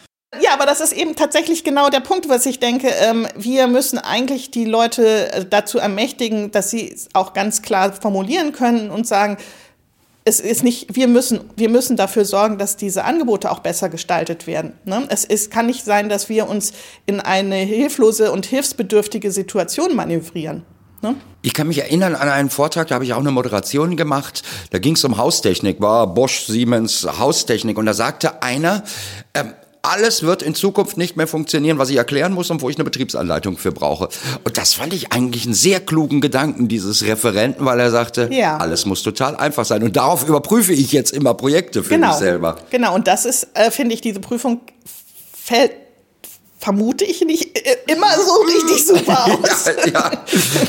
Ja, 0.41 0.53
aber 0.53 0.65
das 0.65 0.82
ist 0.82 0.91
eben 0.91 1.15
tatsächlich 1.15 1.63
genau 1.63 1.89
der 1.89 2.01
Punkt, 2.01 2.27
was 2.27 2.46
ich 2.46 2.60
denke. 2.60 2.89
Ähm, 2.89 3.27
wir 3.36 3.67
müssen 3.67 3.98
eigentlich 3.98 4.51
die 4.51 4.65
Leute 4.65 5.32
äh, 5.32 5.46
dazu 5.46 5.77
ermächtigen, 5.77 6.51
dass 6.51 6.72
sie 6.72 6.91
es 6.91 7.08
auch 7.13 7.34
ganz 7.34 7.62
klar 7.62 7.94
formulieren 7.94 8.51
können 8.51 8.89
und 8.89 9.08
sagen, 9.08 9.38
es 10.27 10.39
ist 10.39 10.63
nicht, 10.63 10.96
wir 10.96 11.08
müssen, 11.08 11.41
wir 11.55 11.70
müssen 11.70 11.98
dafür 11.98 12.25
sorgen, 12.25 12.58
dass 12.58 12.77
diese 12.77 13.03
Angebote 13.03 13.51
auch 13.51 13.60
besser 13.60 13.89
gestaltet 13.89 14.48
werden. 14.48 14.74
Ne? 14.84 15.05
Es 15.10 15.24
ist, 15.24 15.51
kann 15.51 15.67
nicht 15.67 15.86
sein, 15.86 16.10
dass 16.10 16.29
wir 16.29 16.50
uns 16.50 16.74
in 17.05 17.20
eine 17.20 17.58
hilflose 17.58 18.32
und 18.32 18.48
hilfsbedürftige 18.48 19.32
Situation 19.32 19.96
manövrieren. 19.96 20.65
Ne? 21.03 21.15
Ich 21.44 21.53
kann 21.53 21.67
mich 21.67 21.77
erinnern 21.77 22.15
an 22.15 22.27
einen 22.27 22.50
Vortrag, 22.50 22.88
da 22.88 22.96
habe 22.96 23.05
ich 23.05 23.13
auch 23.13 23.20
eine 23.20 23.29
Moderation 23.29 23.96
gemacht. 23.96 24.41
Da 24.72 24.79
ging 24.79 24.96
es 24.96 25.03
um 25.03 25.17
Haustechnik, 25.17 25.79
war 25.79 26.12
Bosch, 26.12 26.48
Siemens, 26.48 27.08
Haustechnik. 27.20 27.77
Und 27.77 27.86
da 27.86 27.94
sagte 27.94 28.41
einer, 28.41 28.84
ähm, 29.36 29.53
alles 29.91 30.23
wird 30.23 30.41
in 30.41 30.55
Zukunft 30.55 30.97
nicht 30.97 31.15
mehr 31.15 31.27
funktionieren, 31.27 31.77
was 31.77 31.89
ich 31.89 31.97
erklären 31.97 32.33
muss 32.33 32.49
und 32.49 32.61
wo 32.61 32.69
ich 32.69 32.75
eine 32.77 32.83
Betriebsanleitung 32.83 33.57
für 33.57 33.71
brauche. 33.71 34.09
Und 34.43 34.57
das 34.57 34.73
fand 34.73 34.93
ich 34.93 35.11
eigentlich 35.11 35.45
einen 35.45 35.53
sehr 35.53 35.79
klugen 35.79 36.21
Gedanken 36.21 36.67
dieses 36.67 37.03
Referenten, 37.03 37.65
weil 37.65 37.79
er 37.79 37.91
sagte, 37.91 38.29
ja. 38.31 38.57
alles 38.57 38.85
muss 38.85 39.03
total 39.03 39.35
einfach 39.35 39.65
sein. 39.65 39.83
Und 39.83 39.95
darauf 39.95 40.27
überprüfe 40.27 40.73
ich 40.73 40.91
jetzt 40.91 41.11
immer 41.11 41.33
Projekte 41.33 41.83
für 41.83 41.89
genau. 41.89 42.07
mich 42.09 42.17
selber. 42.17 42.57
Genau, 42.69 42.95
und 42.95 43.07
das 43.07 43.25
ist, 43.25 43.47
äh, 43.53 43.71
finde 43.71 43.95
ich, 43.95 44.01
diese 44.01 44.19
Prüfung 44.19 44.61
fällt 45.33 45.71
vermute 46.57 47.05
ich 47.05 47.21
nicht 47.21 47.55
äh, 47.55 47.77
immer 47.93 48.11
so 48.15 48.33
richtig 48.41 48.87
super 48.87 49.25
aus. 49.43 49.65
ja, 49.67 49.91
ja, 49.91 50.11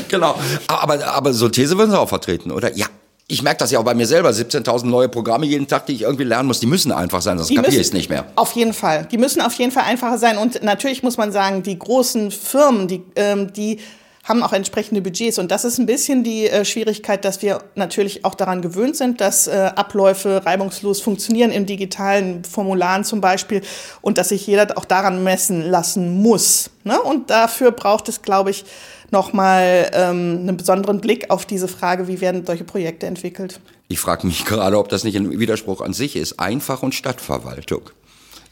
genau. 0.07 0.39
Aber, 0.67 1.03
aber 1.07 1.33
so 1.33 1.49
These 1.49 1.75
würden 1.77 1.89
Sie 1.89 1.99
auch 1.99 2.09
vertreten, 2.09 2.51
oder? 2.51 2.75
Ja, 2.75 2.85
ich 3.29 3.43
merke 3.43 3.59
das 3.59 3.71
ja 3.71 3.79
auch 3.79 3.83
bei 3.83 3.93
mir 3.93 4.07
selber, 4.07 4.29
17.000 4.29 4.85
neue 4.85 5.09
Programme 5.09 5.45
jeden 5.45 5.67
Tag, 5.67 5.85
die 5.85 5.93
ich 5.93 6.03
irgendwie 6.03 6.23
lernen 6.23 6.47
muss, 6.47 6.61
die 6.61 6.65
müssen 6.65 6.93
einfach 6.93 7.21
sein, 7.21 7.37
sonst 7.37 7.53
kapiere 7.53 7.75
ich 7.75 7.81
es 7.81 7.93
nicht 7.93 8.09
mehr. 8.09 8.25
Auf 8.35 8.53
jeden 8.53 8.73
Fall. 8.73 9.05
Die 9.11 9.17
müssen 9.17 9.41
auf 9.41 9.53
jeden 9.53 9.71
Fall 9.71 9.83
einfacher 9.83 10.17
sein. 10.17 10.37
Und 10.37 10.63
natürlich 10.63 11.03
muss 11.03 11.17
man 11.17 11.33
sagen, 11.33 11.61
die 11.61 11.77
großen 11.77 12.31
Firmen, 12.31 12.87
die, 12.87 13.03
ähm, 13.15 13.51
die 13.51 13.79
haben 14.23 14.43
auch 14.43 14.53
entsprechende 14.53 15.01
Budgets. 15.01 15.39
Und 15.39 15.51
das 15.51 15.65
ist 15.65 15.77
ein 15.77 15.85
bisschen 15.85 16.23
die 16.23 16.47
äh, 16.47 16.63
Schwierigkeit, 16.63 17.25
dass 17.25 17.41
wir 17.41 17.63
natürlich 17.75 18.23
auch 18.23 18.35
daran 18.35 18.61
gewöhnt 18.61 18.95
sind, 18.95 19.19
dass 19.19 19.47
äh, 19.47 19.71
Abläufe 19.75 20.45
reibungslos 20.45 21.01
funktionieren 21.01 21.51
im 21.51 21.65
digitalen 21.65 22.43
Formularen 22.45 23.03
zum 23.03 23.19
Beispiel 23.19 23.61
und 24.01 24.17
dass 24.17 24.29
sich 24.29 24.45
jeder 24.47 24.77
auch 24.77 24.85
daran 24.85 25.23
messen 25.23 25.69
lassen 25.69 26.21
muss. 26.21 26.69
Ne? 26.83 27.01
Und 27.01 27.29
dafür 27.29 27.71
braucht 27.71 28.09
es, 28.09 28.21
glaube 28.21 28.51
ich, 28.51 28.65
nochmal 29.11 29.89
ähm, 29.93 30.39
einen 30.41 30.57
besonderen 30.57 31.01
Blick 31.01 31.29
auf 31.29 31.45
diese 31.45 31.67
Frage, 31.67 32.07
wie 32.07 32.21
werden 32.21 32.45
solche 32.45 32.63
Projekte 32.63 33.05
entwickelt. 33.05 33.59
Ich 33.87 33.99
frage 33.99 34.27
mich 34.27 34.45
gerade, 34.45 34.77
ob 34.77 34.89
das 34.89 35.03
nicht 35.03 35.15
ein 35.15 35.39
Widerspruch 35.39 35.81
an 35.81 35.93
sich 35.93 36.15
ist. 36.15 36.39
Einfach 36.39 36.83
und 36.83 36.93
Stadtverwaltung. 36.93 37.89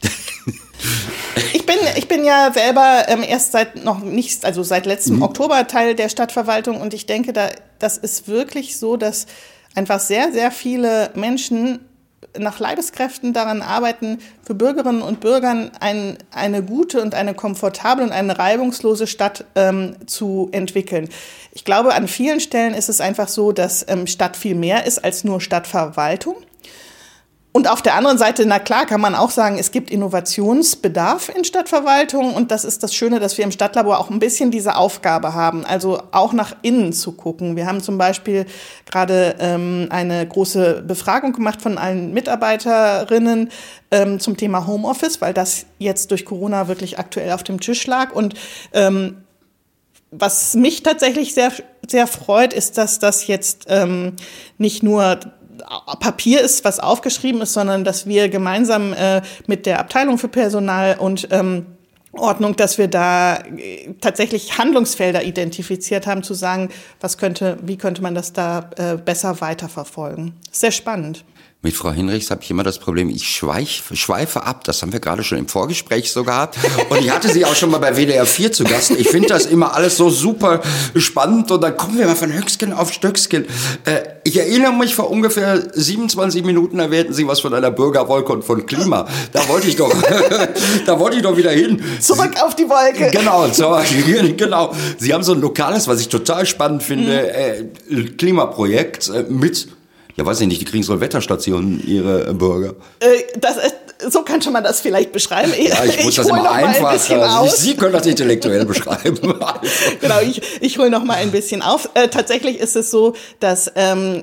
ich 1.52 1.66
bin, 1.66 1.76
ich 1.96 2.08
bin 2.08 2.24
ja 2.24 2.52
selber 2.52 3.04
ähm, 3.08 3.22
erst 3.22 3.52
seit 3.52 3.84
noch 3.84 4.00
nicht, 4.00 4.44
also 4.44 4.62
seit 4.62 4.86
letztem 4.86 5.16
mhm. 5.16 5.22
Oktober 5.22 5.66
Teil 5.66 5.94
der 5.94 6.08
Stadtverwaltung 6.08 6.80
und 6.80 6.94
ich 6.94 7.06
denke, 7.06 7.32
da, 7.32 7.48
das 7.78 7.96
ist 7.98 8.28
wirklich 8.28 8.78
so, 8.78 8.96
dass 8.96 9.26
einfach 9.74 10.00
sehr, 10.00 10.32
sehr 10.32 10.50
viele 10.50 11.10
Menschen 11.14 11.80
nach 12.38 12.58
Leibeskräften 12.58 13.32
daran 13.32 13.62
arbeiten, 13.62 14.18
für 14.42 14.54
Bürgerinnen 14.54 15.02
und 15.02 15.20
Bürgern 15.20 15.70
ein, 15.80 16.18
eine 16.30 16.62
gute 16.62 17.02
und 17.02 17.14
eine 17.14 17.34
komfortable 17.34 18.04
und 18.04 18.12
eine 18.12 18.38
reibungslose 18.38 19.06
Stadt 19.06 19.44
ähm, 19.54 19.96
zu 20.06 20.48
entwickeln. 20.52 21.08
Ich 21.52 21.64
glaube, 21.64 21.94
an 21.94 22.08
vielen 22.08 22.40
Stellen 22.40 22.74
ist 22.74 22.88
es 22.88 23.00
einfach 23.00 23.28
so, 23.28 23.52
dass 23.52 23.84
ähm, 23.88 24.06
Stadt 24.06 24.36
viel 24.36 24.54
mehr 24.54 24.86
ist 24.86 25.04
als 25.04 25.24
nur 25.24 25.40
Stadtverwaltung. 25.40 26.36
Und 27.56 27.70
auf 27.70 27.80
der 27.80 27.94
anderen 27.94 28.18
Seite, 28.18 28.44
na 28.44 28.58
klar, 28.58 28.84
kann 28.84 29.00
man 29.00 29.14
auch 29.14 29.30
sagen, 29.30 29.56
es 29.58 29.70
gibt 29.70 29.90
Innovationsbedarf 29.90 31.30
in 31.34 31.42
Stadtverwaltung. 31.42 32.34
Und 32.34 32.50
das 32.50 32.66
ist 32.66 32.82
das 32.82 32.94
Schöne, 32.94 33.18
dass 33.18 33.38
wir 33.38 33.46
im 33.46 33.50
Stadtlabor 33.50 33.98
auch 33.98 34.10
ein 34.10 34.18
bisschen 34.18 34.50
diese 34.50 34.76
Aufgabe 34.76 35.32
haben, 35.32 35.64
also 35.64 36.02
auch 36.12 36.34
nach 36.34 36.54
innen 36.60 36.92
zu 36.92 37.12
gucken. 37.12 37.56
Wir 37.56 37.66
haben 37.66 37.80
zum 37.80 37.96
Beispiel 37.96 38.44
gerade 38.84 39.36
ähm, 39.38 39.86
eine 39.88 40.28
große 40.28 40.84
Befragung 40.86 41.32
gemacht 41.32 41.62
von 41.62 41.78
allen 41.78 42.12
Mitarbeiterinnen 42.12 43.48
ähm, 43.90 44.20
zum 44.20 44.36
Thema 44.36 44.66
Homeoffice, 44.66 45.22
weil 45.22 45.32
das 45.32 45.64
jetzt 45.78 46.10
durch 46.10 46.26
Corona 46.26 46.68
wirklich 46.68 46.98
aktuell 46.98 47.32
auf 47.32 47.42
dem 47.42 47.58
Tisch 47.58 47.86
lag. 47.86 48.12
Und 48.12 48.34
ähm, 48.74 49.24
was 50.10 50.54
mich 50.54 50.82
tatsächlich 50.82 51.32
sehr, 51.32 51.52
sehr 51.88 52.06
freut, 52.06 52.52
ist, 52.52 52.78
dass 52.78 52.98
das 52.98 53.26
jetzt 53.26 53.64
ähm, 53.68 54.14
nicht 54.58 54.82
nur 54.82 55.18
Papier 56.00 56.40
ist, 56.40 56.64
was 56.64 56.80
aufgeschrieben 56.80 57.40
ist, 57.40 57.52
sondern 57.52 57.84
dass 57.84 58.06
wir 58.06 58.28
gemeinsam 58.28 58.92
äh, 58.92 59.22
mit 59.46 59.66
der 59.66 59.80
Abteilung 59.80 60.18
für 60.18 60.28
Personal 60.28 60.96
und 60.98 61.28
ähm, 61.30 61.66
Ordnung, 62.12 62.56
dass 62.56 62.78
wir 62.78 62.88
da 62.88 63.38
äh, 63.56 63.94
tatsächlich 64.00 64.58
Handlungsfelder 64.58 65.24
identifiziert 65.24 66.06
haben, 66.06 66.22
zu 66.22 66.34
sagen, 66.34 66.70
was 67.00 67.18
könnte, 67.18 67.58
wie 67.62 67.76
könnte 67.76 68.02
man 68.02 68.14
das 68.14 68.32
da 68.32 68.70
äh, 68.76 68.96
besser 68.96 69.40
weiterverfolgen. 69.40 70.34
Sehr 70.50 70.72
spannend. 70.72 71.24
Mit 71.66 71.74
Frau 71.74 71.90
Hinrichs 71.90 72.30
habe 72.30 72.44
ich 72.44 72.50
immer 72.52 72.62
das 72.62 72.78
Problem, 72.78 73.10
ich 73.10 73.26
schweif, 73.26 73.90
schweife 73.92 74.44
ab. 74.44 74.62
Das 74.62 74.82
haben 74.82 74.92
wir 74.92 75.00
gerade 75.00 75.24
schon 75.24 75.36
im 75.36 75.48
Vorgespräch 75.48 76.12
so 76.12 76.22
gehabt. 76.22 76.56
Und 76.90 77.00
ich 77.00 77.10
hatte 77.10 77.28
sie 77.28 77.44
auch 77.44 77.56
schon 77.56 77.72
mal 77.72 77.78
bei 77.78 77.96
WDR 77.96 78.24
4 78.24 78.52
zu 78.52 78.62
Gast. 78.62 78.92
Ich 78.92 79.08
finde 79.08 79.26
das 79.26 79.46
immer 79.46 79.74
alles 79.74 79.96
so 79.96 80.08
super 80.08 80.62
spannend. 80.94 81.50
Und 81.50 81.60
dann 81.60 81.76
kommen 81.76 81.98
wir 81.98 82.06
mal 82.06 82.14
von 82.14 82.32
Höchstgen 82.32 82.72
auf 82.72 82.92
Stöckskin. 82.92 83.46
Äh, 83.84 84.02
ich 84.22 84.36
erinnere 84.38 84.74
mich, 84.74 84.94
vor 84.94 85.10
ungefähr 85.10 85.60
27 85.72 86.44
Minuten 86.44 86.78
erwähnten 86.78 87.12
Sie 87.12 87.26
was 87.26 87.40
von 87.40 87.52
einer 87.52 87.72
Bürgerwolke 87.72 88.32
und 88.32 88.44
von 88.44 88.64
Klima. 88.64 89.08
Da 89.32 89.48
wollte 89.48 89.66
ich 89.66 89.74
doch, 89.74 89.92
da 90.86 91.00
wollte 91.00 91.16
ich 91.16 91.24
doch 91.24 91.36
wieder 91.36 91.50
hin. 91.50 91.82
Zurück 91.98 92.34
auf 92.44 92.54
die 92.54 92.68
Wolke. 92.68 93.10
Genau, 93.10 93.48
so, 93.48 93.76
genau. 94.36 94.72
Sie 94.98 95.12
haben 95.12 95.24
so 95.24 95.32
ein 95.32 95.40
lokales, 95.40 95.88
was 95.88 96.00
ich 96.00 96.08
total 96.08 96.46
spannend 96.46 96.84
finde, 96.84 97.66
mhm. 97.88 97.98
äh, 97.98 98.02
Klimaprojekt 98.10 99.08
äh, 99.08 99.24
mit 99.28 99.66
ja, 100.16 100.24
weiß 100.24 100.40
ich 100.40 100.46
nicht, 100.48 100.60
die 100.60 100.64
kriegen 100.64 100.82
so 100.82 100.98
Wetterstationen, 101.00 101.86
ihre 101.86 102.32
Bürger. 102.34 102.74
Äh, 103.00 103.38
das 103.38 103.56
ist, 103.56 103.74
so 104.08 104.22
könnte 104.22 104.50
man 104.50 104.64
das 104.64 104.80
vielleicht 104.80 105.12
beschreiben. 105.12 105.52
Ja, 105.58 105.84
ich 105.84 106.04
muss 106.04 106.10
ich 106.10 106.16
das 106.16 106.28
immer 106.28 106.50
einfach. 106.50 107.10
Ein 107.10 107.20
also 107.20 107.54
Sie 107.54 107.76
können 107.76 107.92
das 107.92 108.06
intellektuell 108.06 108.64
beschreiben. 108.64 109.18
genau, 110.00 110.20
ich, 110.22 110.42
ich 110.60 110.78
hole 110.78 110.90
noch 110.90 111.04
mal 111.04 111.16
ein 111.16 111.30
bisschen 111.30 111.62
auf. 111.62 111.90
Äh, 111.94 112.08
tatsächlich 112.08 112.58
ist 112.58 112.76
es 112.76 112.90
so, 112.90 113.14
dass 113.40 113.70
ähm, 113.74 114.22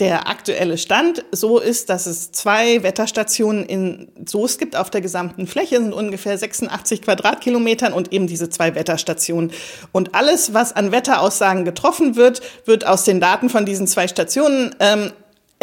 der 0.00 0.28
aktuelle 0.28 0.76
Stand 0.76 1.24
so 1.30 1.60
ist, 1.60 1.88
dass 1.88 2.06
es 2.06 2.32
zwei 2.32 2.82
Wetterstationen 2.82 3.64
in 3.64 4.08
Soest 4.26 4.58
gibt 4.58 4.74
auf 4.76 4.90
der 4.90 5.00
gesamten 5.00 5.46
Fläche, 5.46 5.76
sind 5.76 5.92
ungefähr 5.92 6.36
86 6.36 7.02
Quadratkilometern 7.02 7.92
und 7.92 8.12
eben 8.12 8.26
diese 8.26 8.50
zwei 8.50 8.74
Wetterstationen. 8.74 9.52
Und 9.92 10.14
alles, 10.14 10.52
was 10.52 10.74
an 10.74 10.90
Wetteraussagen 10.90 11.64
getroffen 11.64 12.16
wird, 12.16 12.40
wird 12.64 12.86
aus 12.86 13.04
den 13.04 13.20
Daten 13.20 13.48
von 13.48 13.64
diesen 13.66 13.86
zwei 13.86 14.08
Stationen 14.08 14.74
ähm, 14.80 15.12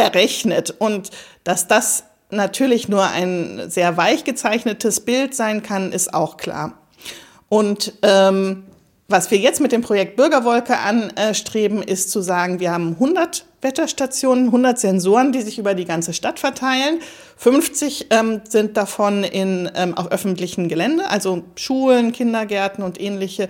errechnet. 0.01 0.75
Und 0.77 1.11
dass 1.43 1.67
das 1.67 2.03
natürlich 2.29 2.87
nur 2.89 3.03
ein 3.03 3.69
sehr 3.69 3.97
weich 3.97 4.23
gezeichnetes 4.23 5.01
Bild 5.01 5.35
sein 5.35 5.63
kann, 5.63 5.91
ist 5.91 6.13
auch 6.13 6.37
klar. 6.37 6.73
Und 7.49 7.93
ähm, 8.01 8.63
was 9.11 9.29
wir 9.29 9.37
jetzt 9.37 9.59
mit 9.59 9.73
dem 9.73 9.81
Projekt 9.81 10.15
Bürgerwolke 10.15 10.77
anstreben, 10.77 11.83
ist 11.83 12.11
zu 12.11 12.21
sagen, 12.21 12.61
wir 12.61 12.71
haben 12.71 12.93
100 12.93 13.45
Wetterstationen, 13.61 14.45
100 14.45 14.79
Sensoren, 14.79 15.33
die 15.33 15.41
sich 15.41 15.59
über 15.59 15.75
die 15.75 15.85
ganze 15.85 16.13
Stadt 16.13 16.39
verteilen. 16.39 16.99
50 17.37 18.07
ähm, 18.09 18.41
sind 18.47 18.77
davon 18.77 19.23
in, 19.23 19.69
ähm, 19.75 19.97
auf 19.97 20.11
öffentlichen 20.11 20.69
Gelände, 20.69 21.09
also 21.09 21.43
Schulen, 21.55 22.13
Kindergärten 22.13 22.83
und 22.83 22.99
ähnliche 22.99 23.49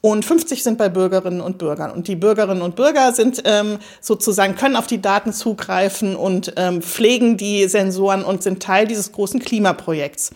und 0.00 0.24
50 0.24 0.62
sind 0.62 0.78
bei 0.78 0.88
Bürgerinnen 0.88 1.40
und 1.40 1.58
Bürgern. 1.58 1.90
Und 1.90 2.08
die 2.08 2.16
Bürgerinnen 2.16 2.62
und 2.62 2.76
Bürger 2.76 3.12
sind 3.12 3.42
ähm, 3.44 3.78
sozusagen, 4.00 4.54
können 4.54 4.76
auf 4.76 4.86
die 4.86 5.00
Daten 5.00 5.32
zugreifen 5.32 6.14
und 6.14 6.52
ähm, 6.56 6.82
pflegen 6.82 7.36
die 7.36 7.66
Sensoren 7.66 8.24
und 8.24 8.42
sind 8.42 8.62
Teil 8.62 8.86
dieses 8.86 9.12
großen 9.12 9.40
Klimaprojekts. 9.40 10.30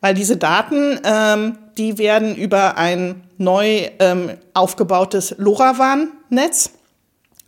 Weil 0.00 0.14
diese 0.14 0.36
Daten, 0.36 1.00
ähm, 1.04 1.58
die 1.78 1.98
werden 1.98 2.34
über 2.34 2.76
ein 2.76 3.22
neu 3.38 3.88
ähm, 4.00 4.32
aufgebautes 4.52 5.34
LoRaWAN-Netz 5.38 6.70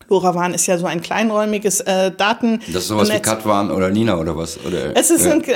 LoRaWAN 0.08 0.54
ist 0.54 0.66
ja 0.66 0.78
so 0.78 0.86
ein 0.86 1.02
kleinräumiges 1.02 1.80
äh, 1.80 2.10
Daten. 2.12 2.60
Das 2.68 2.82
ist 2.82 2.88
sowas 2.88 3.08
Netz. 3.08 3.18
wie 3.18 3.22
Katwan 3.22 3.70
oder 3.70 3.90
Nina 3.90 4.16
oder 4.16 4.36
was? 4.36 4.58
Oder, 4.64 4.96
es 4.96 5.10
ist 5.10 5.26
äh. 5.26 5.32
ein, 5.32 5.44
äh, 5.44 5.54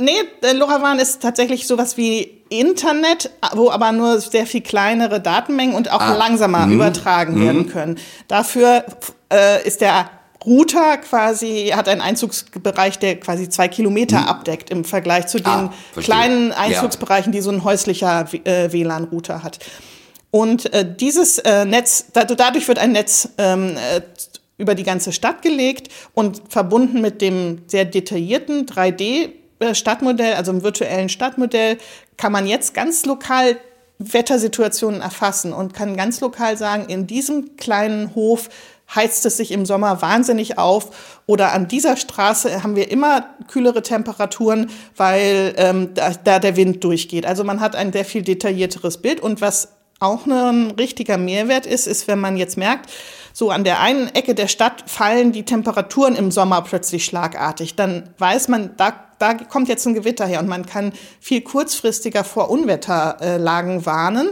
nee, 0.00 0.10
äh, 0.42 0.52
LoRaWAN 0.52 0.98
ist 0.98 1.22
tatsächlich 1.22 1.66
sowas 1.66 1.96
wie 1.96 2.42
Internet, 2.48 3.30
wo 3.54 3.70
aber 3.70 3.92
nur 3.92 4.20
sehr 4.20 4.46
viel 4.46 4.60
kleinere 4.60 5.20
Datenmengen 5.20 5.74
und 5.74 5.90
auch 5.90 6.00
ah. 6.00 6.14
langsamer 6.14 6.66
mhm. 6.66 6.74
übertragen 6.74 7.38
mhm. 7.38 7.44
werden 7.44 7.68
können. 7.68 7.98
Dafür 8.28 8.84
äh, 9.32 9.66
ist 9.66 9.80
der 9.80 10.10
Router 10.44 10.98
quasi 10.98 11.72
hat 11.74 11.88
einen 11.88 12.00
Einzugsbereich, 12.00 12.98
der 12.98 13.20
quasi 13.20 13.48
zwei 13.48 13.68
Kilometer 13.68 14.20
mhm. 14.20 14.26
abdeckt 14.26 14.70
im 14.70 14.84
Vergleich 14.84 15.28
zu 15.28 15.38
den 15.38 15.46
ah, 15.46 15.72
kleinen 15.96 16.52
Einzugsbereichen, 16.52 17.32
ja. 17.32 17.38
die 17.38 17.42
so 17.42 17.50
ein 17.50 17.64
häuslicher 17.64 18.26
äh, 18.44 18.72
WLAN-Router 18.72 19.42
hat. 19.42 19.60
Und 20.32 20.72
äh, 20.72 20.90
dieses 20.90 21.38
äh, 21.38 21.66
Netz, 21.66 22.06
dadurch 22.14 22.66
wird 22.66 22.78
ein 22.78 22.92
Netz 22.92 23.28
ähm, 23.36 23.76
äh, 23.76 24.00
über 24.56 24.74
die 24.74 24.82
ganze 24.82 25.12
Stadt 25.12 25.42
gelegt 25.42 25.92
und 26.14 26.40
verbunden 26.48 27.02
mit 27.02 27.20
dem 27.20 27.62
sehr 27.66 27.84
detaillierten 27.84 28.66
3D 28.66 29.28
Stadtmodell, 29.74 30.34
also 30.34 30.50
im 30.50 30.64
virtuellen 30.64 31.10
Stadtmodell, 31.10 31.76
kann 32.16 32.32
man 32.32 32.46
jetzt 32.46 32.72
ganz 32.72 33.04
lokal 33.04 33.58
Wettersituationen 33.98 35.02
erfassen 35.02 35.52
und 35.52 35.74
kann 35.74 35.96
ganz 35.96 36.20
lokal 36.20 36.56
sagen, 36.56 36.86
in 36.88 37.06
diesem 37.06 37.56
kleinen 37.56 38.14
Hof 38.14 38.48
heizt 38.92 39.26
es 39.26 39.36
sich 39.36 39.52
im 39.52 39.66
Sommer 39.66 40.00
wahnsinnig 40.00 40.58
auf 40.58 41.22
oder 41.26 41.52
an 41.52 41.68
dieser 41.68 41.96
Straße 41.96 42.62
haben 42.62 42.74
wir 42.74 42.90
immer 42.90 43.26
kühlere 43.48 43.82
Temperaturen, 43.82 44.70
weil 44.96 45.54
ähm, 45.56 45.94
da, 45.94 46.12
da 46.12 46.38
der 46.38 46.56
Wind 46.56 46.82
durchgeht. 46.82 47.26
Also 47.26 47.44
man 47.44 47.60
hat 47.60 47.76
ein 47.76 47.92
sehr 47.92 48.06
viel 48.06 48.22
detaillierteres 48.22 48.98
Bild 48.98 49.20
und 49.20 49.40
was 49.40 49.68
auch 50.02 50.26
ein 50.26 50.72
richtiger 50.72 51.16
Mehrwert 51.16 51.66
ist, 51.66 51.86
ist, 51.86 52.08
wenn 52.08 52.18
man 52.18 52.36
jetzt 52.36 52.56
merkt, 52.56 52.90
so 53.32 53.50
an 53.50 53.64
der 53.64 53.80
einen 53.80 54.08
Ecke 54.08 54.34
der 54.34 54.48
Stadt 54.48 54.84
fallen 54.86 55.32
die 55.32 55.44
Temperaturen 55.44 56.16
im 56.16 56.30
Sommer 56.30 56.62
plötzlich 56.62 57.04
schlagartig, 57.04 57.76
dann 57.76 58.10
weiß 58.18 58.48
man, 58.48 58.70
da, 58.76 58.92
da 59.18 59.34
kommt 59.34 59.68
jetzt 59.68 59.86
ein 59.86 59.94
Gewitter 59.94 60.26
her 60.26 60.40
und 60.40 60.48
man 60.48 60.66
kann 60.66 60.92
viel 61.20 61.40
kurzfristiger 61.40 62.24
vor 62.24 62.50
Unwetterlagen 62.50 63.86
warnen. 63.86 64.30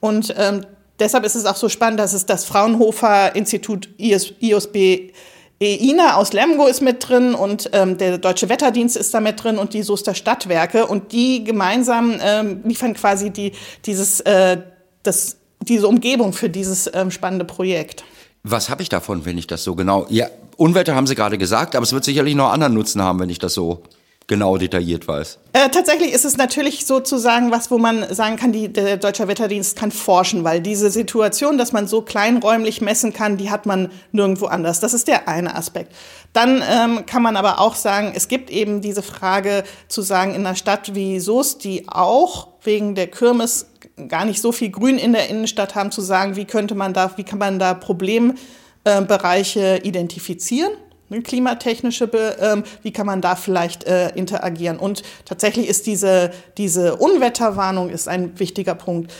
Und 0.00 0.34
ähm, 0.38 0.64
deshalb 1.00 1.24
ist 1.24 1.34
es 1.34 1.46
auch 1.46 1.56
so 1.56 1.68
spannend, 1.68 1.98
dass 1.98 2.12
es 2.12 2.26
das 2.26 2.44
Fraunhofer 2.44 3.34
Institut 3.34 3.88
IS, 3.98 4.32
IOSB 4.38 5.12
EINA 5.58 6.16
aus 6.16 6.34
Lemgo 6.34 6.66
ist 6.66 6.82
mit 6.82 7.08
drin 7.08 7.34
und 7.34 7.70
ähm, 7.72 7.96
der 7.96 8.18
Deutsche 8.18 8.50
Wetterdienst 8.50 8.94
ist 8.94 9.14
da 9.14 9.20
mit 9.20 9.42
drin 9.42 9.56
und 9.56 9.72
die 9.72 9.82
Soester 9.82 10.14
Stadtwerke 10.14 10.86
und 10.86 11.12
die 11.12 11.44
gemeinsam 11.44 12.18
ähm, 12.20 12.60
liefern 12.64 12.92
quasi 12.92 13.30
die, 13.30 13.52
dieses, 13.86 14.20
äh, 14.20 14.58
das, 15.06 15.36
diese 15.60 15.88
Umgebung 15.88 16.32
für 16.32 16.48
dieses 16.48 16.90
ähm, 16.92 17.10
spannende 17.10 17.44
Projekt. 17.44 18.04
Was 18.42 18.70
habe 18.70 18.82
ich 18.82 18.88
davon, 18.88 19.24
wenn 19.24 19.38
ich 19.38 19.46
das 19.46 19.64
so 19.64 19.74
genau? 19.74 20.06
Ja, 20.08 20.28
Unwetter 20.56 20.94
haben 20.94 21.06
Sie 21.06 21.14
gerade 21.14 21.38
gesagt, 21.38 21.74
aber 21.74 21.82
es 21.84 21.92
wird 21.92 22.04
sicherlich 22.04 22.34
noch 22.34 22.52
anderen 22.52 22.74
Nutzen 22.74 23.02
haben, 23.02 23.18
wenn 23.18 23.28
ich 23.28 23.38
das 23.38 23.54
so 23.54 23.82
genau 24.26 24.56
detailliert 24.56 25.06
weiß. 25.06 25.38
Äh, 25.52 25.68
tatsächlich 25.70 26.12
ist 26.12 26.24
es 26.24 26.36
natürlich 26.36 26.86
sozusagen 26.86 27.50
was, 27.50 27.70
wo 27.70 27.78
man 27.78 28.12
sagen 28.14 28.36
kann, 28.36 28.52
die, 28.52 28.72
der 28.72 28.96
Deutsche 28.96 29.28
Wetterdienst 29.28 29.76
kann 29.76 29.92
forschen, 29.92 30.44
weil 30.44 30.60
diese 30.60 30.90
Situation, 30.90 31.58
dass 31.58 31.72
man 31.72 31.86
so 31.86 32.02
kleinräumlich 32.02 32.80
messen 32.80 33.12
kann, 33.12 33.36
die 33.36 33.50
hat 33.50 33.66
man 33.66 33.90
nirgendwo 34.12 34.46
anders. 34.46 34.80
Das 34.80 34.94
ist 34.94 35.08
der 35.08 35.28
eine 35.28 35.54
Aspekt. 35.54 35.92
Dann 36.32 36.62
ähm, 36.68 37.06
kann 37.06 37.22
man 37.22 37.36
aber 37.36 37.60
auch 37.60 37.74
sagen, 37.74 38.12
es 38.14 38.28
gibt 38.28 38.50
eben 38.50 38.80
diese 38.80 39.02
Frage 39.02 39.64
zu 39.88 40.02
sagen, 40.02 40.34
in 40.34 40.46
einer 40.46 40.56
Stadt 40.56 40.94
wie 40.94 41.20
Soest, 41.20 41.64
die 41.64 41.88
auch 41.88 42.48
wegen 42.62 42.94
der 42.94 43.06
Kirmes 43.06 43.66
gar 44.08 44.24
nicht 44.24 44.40
so 44.40 44.52
viel 44.52 44.70
Grün 44.70 44.98
in 44.98 45.12
der 45.12 45.28
Innenstadt 45.28 45.74
haben, 45.74 45.90
zu 45.90 46.00
sagen, 46.00 46.36
wie 46.36 46.44
könnte 46.44 46.74
man 46.74 46.92
da, 46.92 47.12
wie 47.16 47.24
kann 47.24 47.38
man 47.38 47.58
da 47.58 47.74
Problembereiche 47.74 49.80
identifizieren 49.82 50.72
Ne, 51.08 51.22
klimatechnische, 51.22 52.10
ähm, 52.40 52.64
wie 52.82 52.90
kann 52.90 53.06
man 53.06 53.20
da 53.20 53.36
vielleicht 53.36 53.84
äh, 53.84 54.08
interagieren? 54.16 54.76
Und 54.76 55.04
tatsächlich 55.24 55.68
ist 55.68 55.86
diese, 55.86 56.32
diese 56.58 56.96
Unwetterwarnung 56.96 57.90
ist 57.90 58.08
ein 58.08 58.40
wichtiger 58.40 58.74
Punkt. 58.74 59.12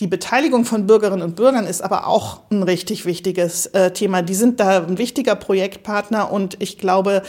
Die 0.00 0.06
Beteiligung 0.06 0.66
von 0.66 0.86
Bürgerinnen 0.86 1.22
und 1.22 1.36
Bürgern 1.36 1.66
ist 1.66 1.80
aber 1.80 2.06
auch 2.06 2.40
ein 2.50 2.62
richtig 2.62 3.06
wichtiges 3.06 3.66
äh, 3.66 3.92
Thema. 3.92 4.20
Die 4.20 4.34
sind 4.34 4.60
da 4.60 4.84
ein 4.84 4.98
wichtiger 4.98 5.34
Projektpartner 5.34 6.30
und 6.30 6.56
ich 6.60 6.76
glaube, 6.76 7.22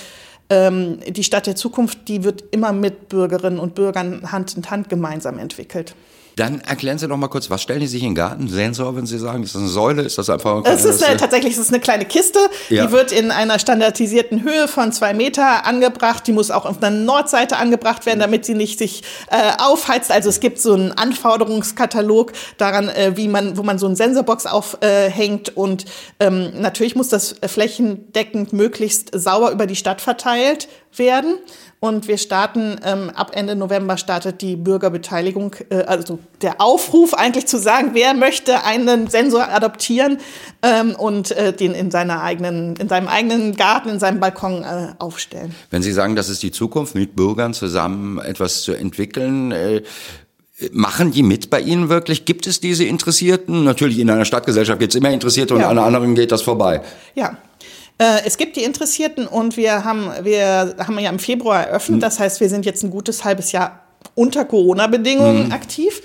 ähm, 0.50 1.00
die 1.08 1.24
Stadt 1.24 1.48
der 1.48 1.56
Zukunft, 1.56 2.10
die 2.10 2.26
wird 2.26 2.44
immer 2.52 2.74
mit 2.74 3.08
Bürgerinnen 3.08 3.60
und 3.60 3.74
Bürgern 3.74 4.34
Hand 4.34 4.58
in 4.58 4.70
Hand 4.70 4.90
gemeinsam 4.90 5.40
entwickelt. 5.40 5.96
Dann 6.36 6.62
erklären 6.62 6.98
Sie 6.98 7.08
noch 7.08 7.18
mal 7.18 7.28
kurz, 7.28 7.50
was 7.50 7.62
stellen 7.62 7.80
die 7.80 7.88
sich 7.88 8.02
in 8.02 8.10
den 8.10 8.16
Garten? 8.16 8.48
Sensor, 8.48 8.96
wenn 8.96 9.06
Sie 9.06 9.20
sagen, 9.20 9.44
ist 9.44 9.54
das 9.54 9.62
eine 9.62 9.70
Säule? 9.70 10.02
Ist 10.02 10.18
das 10.18 10.30
einfach 10.30 10.64
ein 10.64 10.72
Es 10.72 10.84
ist 10.84 11.04
eine, 11.04 11.18
tatsächlich 11.18 11.54
es 11.54 11.60
ist 11.60 11.70
eine 11.70 11.80
kleine 11.80 12.06
Kiste. 12.06 12.40
Ja. 12.70 12.86
Die 12.88 12.92
wird 12.92 13.12
in 13.12 13.30
einer 13.30 13.60
standardisierten 13.60 14.44
Höhe 14.44 14.68
von 14.68 14.92
zwei 14.92 15.14
Meter 15.14 15.66
angebracht. 15.66 16.26
Die 16.26 16.32
muss 16.32 16.50
auch 16.50 16.66
auf 16.66 16.80
der 16.80 16.90
Nordseite 16.90 17.58
angebracht 17.58 18.06
werden, 18.06 18.20
damit 18.20 18.46
sie 18.46 18.56
nicht 18.56 18.80
sich 18.80 19.04
äh, 19.30 19.52
aufheizt. 19.60 20.12
Also 20.12 20.30
es 20.30 20.40
gibt 20.40 20.60
so 20.60 20.74
einen 20.74 20.92
Anforderungskatalog 20.92 22.32
daran, 22.58 22.90
äh, 22.90 23.14
wie 23.16 23.28
man, 23.28 23.58
wo 23.58 23.64
man 23.64 23.78
so 23.78 23.86
einen 23.86 23.96
Sensorbox 23.96 24.48
aufhängt. 24.48 25.50
Äh, 25.50 25.52
und 25.54 25.86
ähm, 26.20 26.52
natürlich 26.60 26.96
muss 26.96 27.10
das 27.10 27.36
flächendeckend 27.46 28.54
möglichst 28.54 29.10
sauber 29.14 29.52
über 29.52 29.68
die 29.68 29.76
Stadt 29.76 30.02
verteilt 30.02 30.68
werden. 30.98 31.36
Und 31.84 32.08
wir 32.08 32.18
starten, 32.18 32.78
ähm, 32.86 33.10
ab 33.10 33.32
Ende 33.34 33.58
November 33.58 33.98
startet 33.98 34.42
die 34.42 34.56
Bürgerbeteiligung, 34.56 35.54
äh, 35.70 35.82
also 35.82 36.18
der 36.42 36.62
Aufruf 36.62 37.14
eigentlich 37.14 37.46
zu 37.46 37.60
sagen, 37.60 37.90
wer 37.92 38.14
möchte 38.14 38.64
einen 38.64 39.08
Sensor 39.08 39.50
adoptieren 39.50 40.18
ähm, 40.62 40.96
und 40.96 41.32
äh, 41.32 41.52
den 41.52 41.74
in, 41.74 41.92
seiner 41.92 42.22
eigenen, 42.22 42.78
in 42.78 42.88
seinem 42.88 43.10
eigenen 43.10 43.58
Garten, 43.58 43.90
in 43.90 44.00
seinem 44.00 44.22
Balkon 44.22 44.64
äh, 44.64 44.94
aufstellen. 44.98 45.54
Wenn 45.72 45.82
Sie 45.82 45.92
sagen, 45.92 46.16
das 46.16 46.30
ist 46.30 46.42
die 46.42 46.52
Zukunft, 46.52 46.96
mit 46.96 47.18
Bürgern 47.18 47.54
zusammen 47.54 48.18
etwas 48.18 48.62
zu 48.62 48.72
entwickeln, 48.72 49.52
äh, 49.52 49.82
Machen 50.72 51.12
die 51.12 51.24
mit 51.24 51.50
bei 51.50 51.60
Ihnen 51.60 51.90
wirklich? 51.90 52.26
Gibt 52.26 52.48
es 52.48 52.62
diese 52.62 52.86
Interessierten? 52.86 53.64
Natürlich 53.64 54.00
in 54.00 54.10
einer 54.10 54.24
Stadtgesellschaft 54.24 54.80
gibt 54.80 54.94
es 54.94 54.96
immer 54.96 55.10
Interessierte 55.10 55.56
und 55.56 55.62
ja. 55.62 55.68
an 55.68 55.80
anderen 55.80 56.16
geht 56.16 56.32
das 56.32 56.44
vorbei. 56.44 56.82
Ja, 57.16 57.38
äh, 57.98 58.22
es 58.26 58.38
gibt 58.38 58.56
die 58.56 58.64
Interessierten 58.64 59.28
und 59.28 59.58
wir 59.58 59.84
haben, 59.84 60.10
wir 60.24 60.76
haben 60.80 61.00
ja 61.00 61.10
im 61.10 61.20
Februar 61.20 61.68
eröffnet. 61.68 61.98
Mhm. 61.98 62.02
Das 62.02 62.20
heißt, 62.20 62.40
wir 62.40 62.50
sind 62.50 62.66
jetzt 62.66 62.84
ein 62.84 62.90
gutes 62.90 63.24
halbes 63.24 63.52
Jahr 63.52 63.84
unter 64.16 64.46
Corona-Bedingungen 64.46 65.48
mhm. 65.48 65.52
aktiv. 65.52 66.02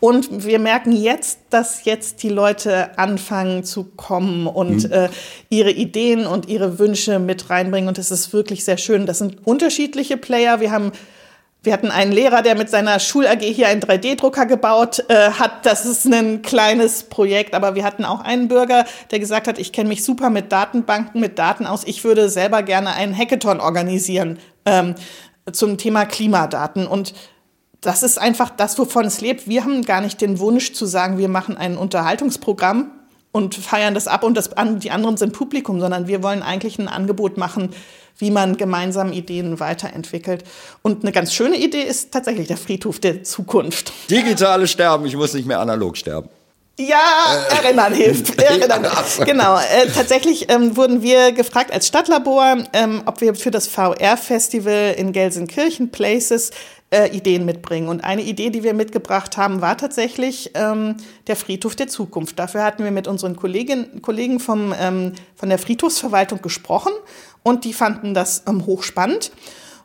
Und 0.00 0.46
wir 0.46 0.60
merken 0.60 0.92
jetzt, 0.92 1.40
dass 1.50 1.84
jetzt 1.84 2.22
die 2.22 2.28
Leute 2.28 2.96
anfangen 2.98 3.64
zu 3.64 3.82
kommen 3.82 4.46
und 4.46 4.84
mhm. 4.84 4.92
äh, 4.92 5.08
ihre 5.48 5.72
Ideen 5.72 6.24
und 6.24 6.48
ihre 6.48 6.78
Wünsche 6.78 7.18
mit 7.18 7.50
reinbringen. 7.50 7.88
Und 7.88 7.98
das 7.98 8.12
ist 8.12 8.32
wirklich 8.32 8.64
sehr 8.64 8.78
schön. 8.78 9.06
Das 9.06 9.18
sind 9.18 9.44
unterschiedliche 9.44 10.16
Player. 10.16 10.60
Wir 10.60 10.70
haben 10.70 10.92
wir 11.62 11.72
hatten 11.72 11.90
einen 11.90 12.12
Lehrer, 12.12 12.42
der 12.42 12.56
mit 12.56 12.70
seiner 12.70 13.00
Schul-AG 13.00 13.40
hier 13.40 13.66
einen 13.68 13.80
3D-Drucker 13.80 14.46
gebaut 14.46 15.04
äh, 15.08 15.32
hat. 15.32 15.66
Das 15.66 15.84
ist 15.84 16.06
ein 16.06 16.42
kleines 16.42 17.02
Projekt, 17.02 17.54
aber 17.54 17.74
wir 17.74 17.84
hatten 17.84 18.04
auch 18.04 18.20
einen 18.20 18.46
Bürger, 18.46 18.84
der 19.10 19.18
gesagt 19.18 19.48
hat, 19.48 19.58
ich 19.58 19.72
kenne 19.72 19.88
mich 19.88 20.04
super 20.04 20.30
mit 20.30 20.52
Datenbanken, 20.52 21.20
mit 21.20 21.38
Daten 21.38 21.66
aus. 21.66 21.82
Ich 21.84 22.04
würde 22.04 22.28
selber 22.30 22.62
gerne 22.62 22.92
einen 22.94 23.16
Hackathon 23.16 23.60
organisieren 23.60 24.38
ähm, 24.66 24.94
zum 25.52 25.78
Thema 25.78 26.06
Klimadaten. 26.06 26.86
Und 26.86 27.12
das 27.80 28.04
ist 28.04 28.18
einfach 28.18 28.50
das, 28.50 28.78
wovon 28.78 29.06
es 29.06 29.20
lebt. 29.20 29.48
Wir 29.48 29.64
haben 29.64 29.84
gar 29.84 30.00
nicht 30.00 30.20
den 30.20 30.38
Wunsch 30.38 30.72
zu 30.72 30.86
sagen, 30.86 31.18
wir 31.18 31.28
machen 31.28 31.56
ein 31.56 31.76
Unterhaltungsprogramm 31.76 32.92
und 33.32 33.54
feiern 33.54 33.94
das 33.94 34.08
ab 34.08 34.22
und 34.22 34.36
das, 34.36 34.50
die 34.78 34.90
anderen 34.90 35.16
sind 35.16 35.32
Publikum, 35.32 35.80
sondern 35.80 36.06
wir 36.06 36.22
wollen 36.22 36.42
eigentlich 36.42 36.78
ein 36.78 36.88
Angebot 36.88 37.36
machen, 37.36 37.70
wie 38.18 38.30
man 38.30 38.56
gemeinsam 38.56 39.12
Ideen 39.12 39.60
weiterentwickelt. 39.60 40.44
Und 40.82 41.02
eine 41.02 41.12
ganz 41.12 41.32
schöne 41.32 41.56
Idee 41.56 41.82
ist 41.82 42.12
tatsächlich 42.12 42.48
der 42.48 42.56
Friedhof 42.56 42.98
der 42.98 43.22
Zukunft. 43.22 43.92
Digitale 44.10 44.66
Sterben, 44.66 45.06
ich 45.06 45.16
muss 45.16 45.34
nicht 45.34 45.46
mehr 45.46 45.60
analog 45.60 45.96
sterben. 45.96 46.28
Ja, 46.80 46.96
äh, 47.50 47.64
erinnern 47.64 47.92
hilft. 47.92 48.38
Erinnern. 48.40 48.86
Genau. 49.24 49.56
Äh, 49.56 49.88
tatsächlich 49.92 50.48
ähm, 50.48 50.76
wurden 50.76 51.02
wir 51.02 51.32
gefragt 51.32 51.72
als 51.72 51.88
Stadtlabor, 51.88 52.58
ähm, 52.72 53.02
ob 53.06 53.20
wir 53.20 53.34
für 53.34 53.50
das 53.50 53.66
VR-Festival 53.66 54.94
in 54.96 55.12
Gelsenkirchen 55.12 55.90
Places 55.90 56.52
äh, 56.90 57.08
Ideen 57.14 57.44
mitbringen. 57.44 57.88
Und 57.88 58.04
eine 58.04 58.22
Idee, 58.22 58.50
die 58.50 58.62
wir 58.62 58.74
mitgebracht 58.74 59.36
haben, 59.36 59.60
war 59.60 59.76
tatsächlich 59.76 60.52
ähm, 60.54 60.96
der 61.26 61.34
Friedhof 61.34 61.74
der 61.74 61.88
Zukunft. 61.88 62.38
Dafür 62.38 62.62
hatten 62.62 62.84
wir 62.84 62.92
mit 62.92 63.08
unseren 63.08 63.34
Kolleginnen, 63.34 64.00
Kollegen 64.00 64.38
vom, 64.38 64.72
ähm, 64.78 65.14
von 65.34 65.48
der 65.48 65.58
Friedhofsverwaltung 65.58 66.42
gesprochen 66.42 66.92
und 67.42 67.64
die 67.64 67.72
fanden 67.72 68.14
das 68.14 68.42
ähm, 68.46 68.66
hochspannend. 68.66 69.32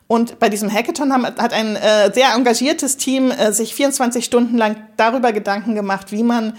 Und 0.06 0.38
bei 0.38 0.48
diesem 0.48 0.72
Hackathon 0.72 1.12
haben, 1.12 1.24
hat 1.24 1.52
ein 1.52 1.76
äh, 1.76 2.12
sehr 2.12 2.34
engagiertes 2.34 2.96
Team 2.96 3.30
äh, 3.30 3.52
sich 3.52 3.74
24 3.74 4.24
Stunden 4.24 4.56
lang 4.56 4.76
darüber 4.96 5.32
Gedanken 5.32 5.74
gemacht, 5.74 6.12
wie 6.12 6.22
man 6.22 6.54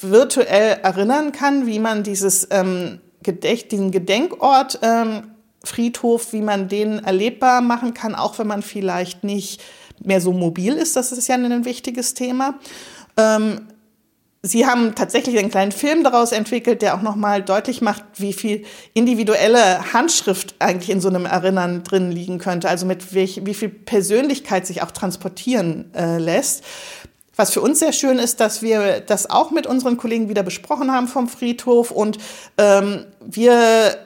virtuell 0.00 0.80
erinnern 0.82 1.32
kann, 1.32 1.66
wie 1.66 1.78
man 1.78 2.02
dieses 2.02 2.48
ähm, 2.50 3.00
Gedächt, 3.22 3.72
diesen 3.72 3.90
Gedenkort 3.90 4.80
ähm, 4.82 5.30
Friedhof, 5.64 6.32
wie 6.32 6.42
man 6.42 6.68
den 6.68 6.98
erlebbar 6.98 7.62
machen 7.62 7.94
kann, 7.94 8.14
auch 8.14 8.38
wenn 8.38 8.46
man 8.46 8.62
vielleicht 8.62 9.24
nicht 9.24 9.62
mehr 10.02 10.20
so 10.20 10.32
mobil 10.32 10.74
ist. 10.74 10.96
Das 10.96 11.10
ist 11.10 11.26
ja 11.28 11.36
ein 11.36 11.64
wichtiges 11.64 12.14
Thema. 12.14 12.58
Ähm, 13.16 13.68
Sie 14.46 14.66
haben 14.66 14.94
tatsächlich 14.94 15.38
einen 15.38 15.50
kleinen 15.50 15.72
Film 15.72 16.04
daraus 16.04 16.30
entwickelt, 16.30 16.82
der 16.82 16.94
auch 16.94 17.00
nochmal 17.00 17.42
deutlich 17.42 17.80
macht, 17.80 18.04
wie 18.16 18.34
viel 18.34 18.66
individuelle 18.92 19.94
Handschrift 19.94 20.54
eigentlich 20.58 20.90
in 20.90 21.00
so 21.00 21.08
einem 21.08 21.24
Erinnern 21.24 21.82
drin 21.82 22.12
liegen 22.12 22.38
könnte. 22.38 22.68
Also 22.68 22.84
mit 22.84 23.14
welch, 23.14 23.40
wie 23.46 23.54
viel 23.54 23.70
Persönlichkeit 23.70 24.66
sich 24.66 24.82
auch 24.82 24.90
transportieren 24.90 25.90
äh, 25.94 26.18
lässt. 26.18 26.62
Was 27.34 27.54
für 27.54 27.62
uns 27.62 27.78
sehr 27.78 27.94
schön 27.94 28.18
ist, 28.18 28.38
dass 28.38 28.60
wir 28.60 29.00
das 29.00 29.30
auch 29.30 29.50
mit 29.50 29.66
unseren 29.66 29.96
Kollegen 29.96 30.28
wieder 30.28 30.42
besprochen 30.42 30.92
haben 30.92 31.08
vom 31.08 31.26
Friedhof 31.26 31.90
und 31.90 32.18
ähm, 32.58 33.06
wir 33.24 33.96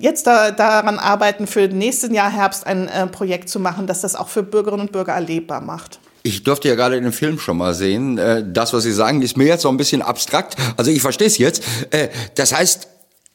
jetzt 0.00 0.26
da, 0.26 0.52
daran 0.52 0.98
arbeiten, 0.98 1.46
für 1.46 1.68
nächsten 1.68 2.14
Jahr 2.14 2.30
Herbst 2.30 2.66
ein 2.66 2.88
äh, 2.88 3.06
Projekt 3.08 3.50
zu 3.50 3.60
machen, 3.60 3.86
das 3.86 4.00
das 4.00 4.16
auch 4.16 4.28
für 4.28 4.42
Bürgerinnen 4.42 4.86
und 4.86 4.92
Bürger 4.92 5.12
erlebbar 5.12 5.60
macht. 5.60 6.00
Ich 6.22 6.44
durfte 6.44 6.68
ja 6.68 6.74
gerade 6.74 6.96
in 6.96 7.02
dem 7.02 7.12
Film 7.12 7.38
schon 7.38 7.56
mal 7.56 7.74
sehen. 7.74 8.18
Äh, 8.18 8.44
das, 8.46 8.72
was 8.72 8.84
Sie 8.84 8.92
sagen, 8.92 9.22
ist 9.22 9.36
mir 9.36 9.46
jetzt 9.46 9.62
so 9.62 9.68
ein 9.68 9.76
bisschen 9.76 10.02
abstrakt. 10.02 10.56
Also 10.76 10.90
ich 10.90 11.02
verstehe 11.02 11.26
es 11.26 11.38
jetzt. 11.38 11.64
Äh, 11.90 12.08
das 12.36 12.54
heißt, 12.54 12.88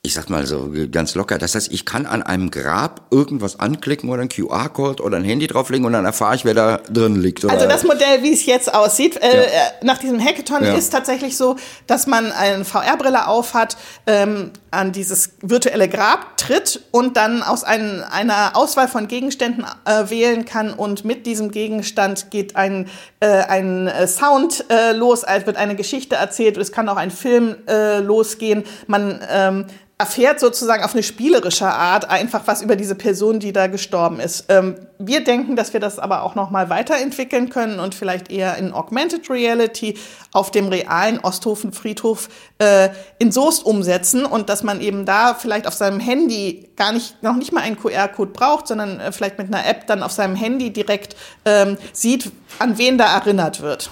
ich 0.08 0.14
sag 0.14 0.30
mal 0.30 0.46
so 0.46 0.72
ganz 0.90 1.16
locker, 1.16 1.38
das 1.38 1.54
heißt, 1.54 1.72
ich 1.72 1.86
kann 1.86 2.06
an 2.06 2.24
einem 2.24 2.50
Grab 2.50 3.08
irgendwas 3.12 3.60
anklicken 3.60 4.10
oder 4.10 4.22
ein 4.22 4.30
QR-Code 4.30 5.04
oder 5.04 5.18
ein 5.18 5.26
Handy 5.26 5.48
drauflegen 5.48 5.86
und 5.86 5.92
dann 5.92 6.06
erfahre 6.06 6.36
ich, 6.36 6.46
wer 6.46 6.54
da 6.54 6.78
drin 6.78 7.22
liegt. 7.22 7.44
Oder? 7.44 7.54
Also 7.54 7.68
das 7.68 7.84
Modell, 7.84 8.24
wie 8.24 8.32
es 8.32 8.46
jetzt 8.46 8.74
aussieht, 8.74 9.18
äh, 9.18 9.28
ja. 9.28 9.44
äh, 9.44 9.48
nach 9.84 9.98
diesem 9.98 10.24
Hackathon 10.24 10.64
ja. 10.64 10.74
ist 10.76 10.92
tatsächlich 10.92 11.36
so, 11.36 11.58
dass 11.88 12.08
man 12.08 12.32
eine 12.32 12.64
VR-Brille 12.64 13.28
aufhat, 13.28 13.76
ähm, 14.06 14.52
an 14.72 14.92
dieses 14.92 15.32
virtuelle 15.42 15.88
Grab 15.90 16.38
tritt 16.38 16.82
und 16.92 17.18
dann 17.18 17.42
aus 17.42 17.64
ein, 17.64 18.04
einer 18.04 18.52
Auswahl 18.56 18.88
von 18.88 19.08
Gegenständen 19.08 19.66
äh, 19.86 20.10
wählen 20.10 20.46
kann 20.46 20.74
und 20.74 21.06
mit 21.06 21.26
diesem 21.26 21.52
Gegenstand 21.52 22.32
geht 22.32 22.56
ein, 22.56 22.88
äh, 23.20 23.28
ein 23.28 23.88
äh, 23.88 24.08
Sound 24.08 24.66
äh, 24.70 24.92
los, 24.92 25.24
als 25.24 25.46
wird 25.46 25.58
eine 25.58 25.76
Geschichte 25.76 26.16
erzählt, 26.16 26.58
es 26.58 26.72
kann 26.72 26.90
auch 26.90 26.98
ein 26.98 27.12
Film 27.12 27.56
losgehen. 27.68 28.64
Man 28.88 29.20
ähm, 29.30 29.66
erfährt 30.00 30.40
sozusagen 30.40 30.84
auf 30.84 30.94
eine 30.94 31.02
spielerische 31.02 31.66
Art 31.66 32.08
einfach 32.08 32.44
was 32.46 32.62
über 32.62 32.76
diese 32.76 32.94
Person, 32.94 33.40
die 33.40 33.52
da 33.52 33.66
gestorben 33.66 34.20
ist. 34.20 34.46
Ähm, 34.48 34.76
wir 35.00 35.24
denken, 35.24 35.56
dass 35.56 35.74
wir 35.74 35.80
das 35.80 35.98
aber 35.98 36.22
auch 36.22 36.36
noch 36.36 36.52
mal 36.52 36.70
weiterentwickeln 36.70 37.50
können 37.50 37.80
und 37.80 37.96
vielleicht 37.96 38.32
eher 38.32 38.58
in 38.58 38.74
Augmented 38.74 39.28
Reality 39.30 39.98
auf 40.34 40.52
dem 40.52 40.68
realen 40.68 41.20
Osthofen 41.20 41.72
Friedhof 41.72 42.30
äh, 42.60 42.90
in 43.18 43.32
Soest 43.32 43.66
umsetzen 43.66 44.26
und 44.26 44.50
dass 44.50 44.62
man 44.62 44.82
eben 44.82 45.06
da 45.06 45.34
vielleicht 45.34 45.66
auf 45.66 45.74
seinem 45.74 46.00
Handy 46.00 46.70
gar 46.76 46.92
nicht 46.92 47.24
noch 47.24 47.36
nicht 47.36 47.52
mal 47.52 47.62
einen 47.62 47.78
QR-Code 47.78 48.32
braucht, 48.32 48.68
sondern 48.68 49.00
äh, 49.00 49.12
vielleicht 49.12 49.40
mit 49.40 49.48
einer 49.48 49.66
App 49.66 49.88
dann 49.88 50.04
auf 50.04 50.12
seinem 50.12 50.36
Handy 50.36 50.72
direkt 50.72 51.16
ähm, 51.44 51.76
sieht, 51.92 52.32
an 52.60 52.78
wen 52.78 53.00
da 53.00 53.16
erinnert 53.16 53.62
wird. 53.62 53.90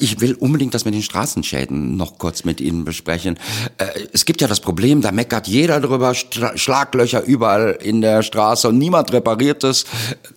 Ich 0.00 0.20
will 0.20 0.34
unbedingt 0.34 0.74
das 0.74 0.84
mit 0.84 0.94
den 0.94 1.02
Straßenschäden 1.02 1.96
noch 1.96 2.18
kurz 2.18 2.44
mit 2.44 2.60
Ihnen 2.60 2.84
besprechen. 2.84 3.36
Äh, 3.78 3.86
es 4.12 4.24
gibt 4.24 4.40
ja 4.40 4.46
das 4.46 4.60
Problem, 4.60 5.00
da 5.00 5.10
meckert 5.10 5.48
jeder 5.48 5.80
drüber, 5.80 6.14
Schlaglöcher 6.14 7.24
überall 7.24 7.76
in 7.82 8.00
der 8.00 8.22
Straße 8.22 8.68
und 8.68 8.78
niemand 8.78 9.12
repariert 9.12 9.64
es. 9.64 9.86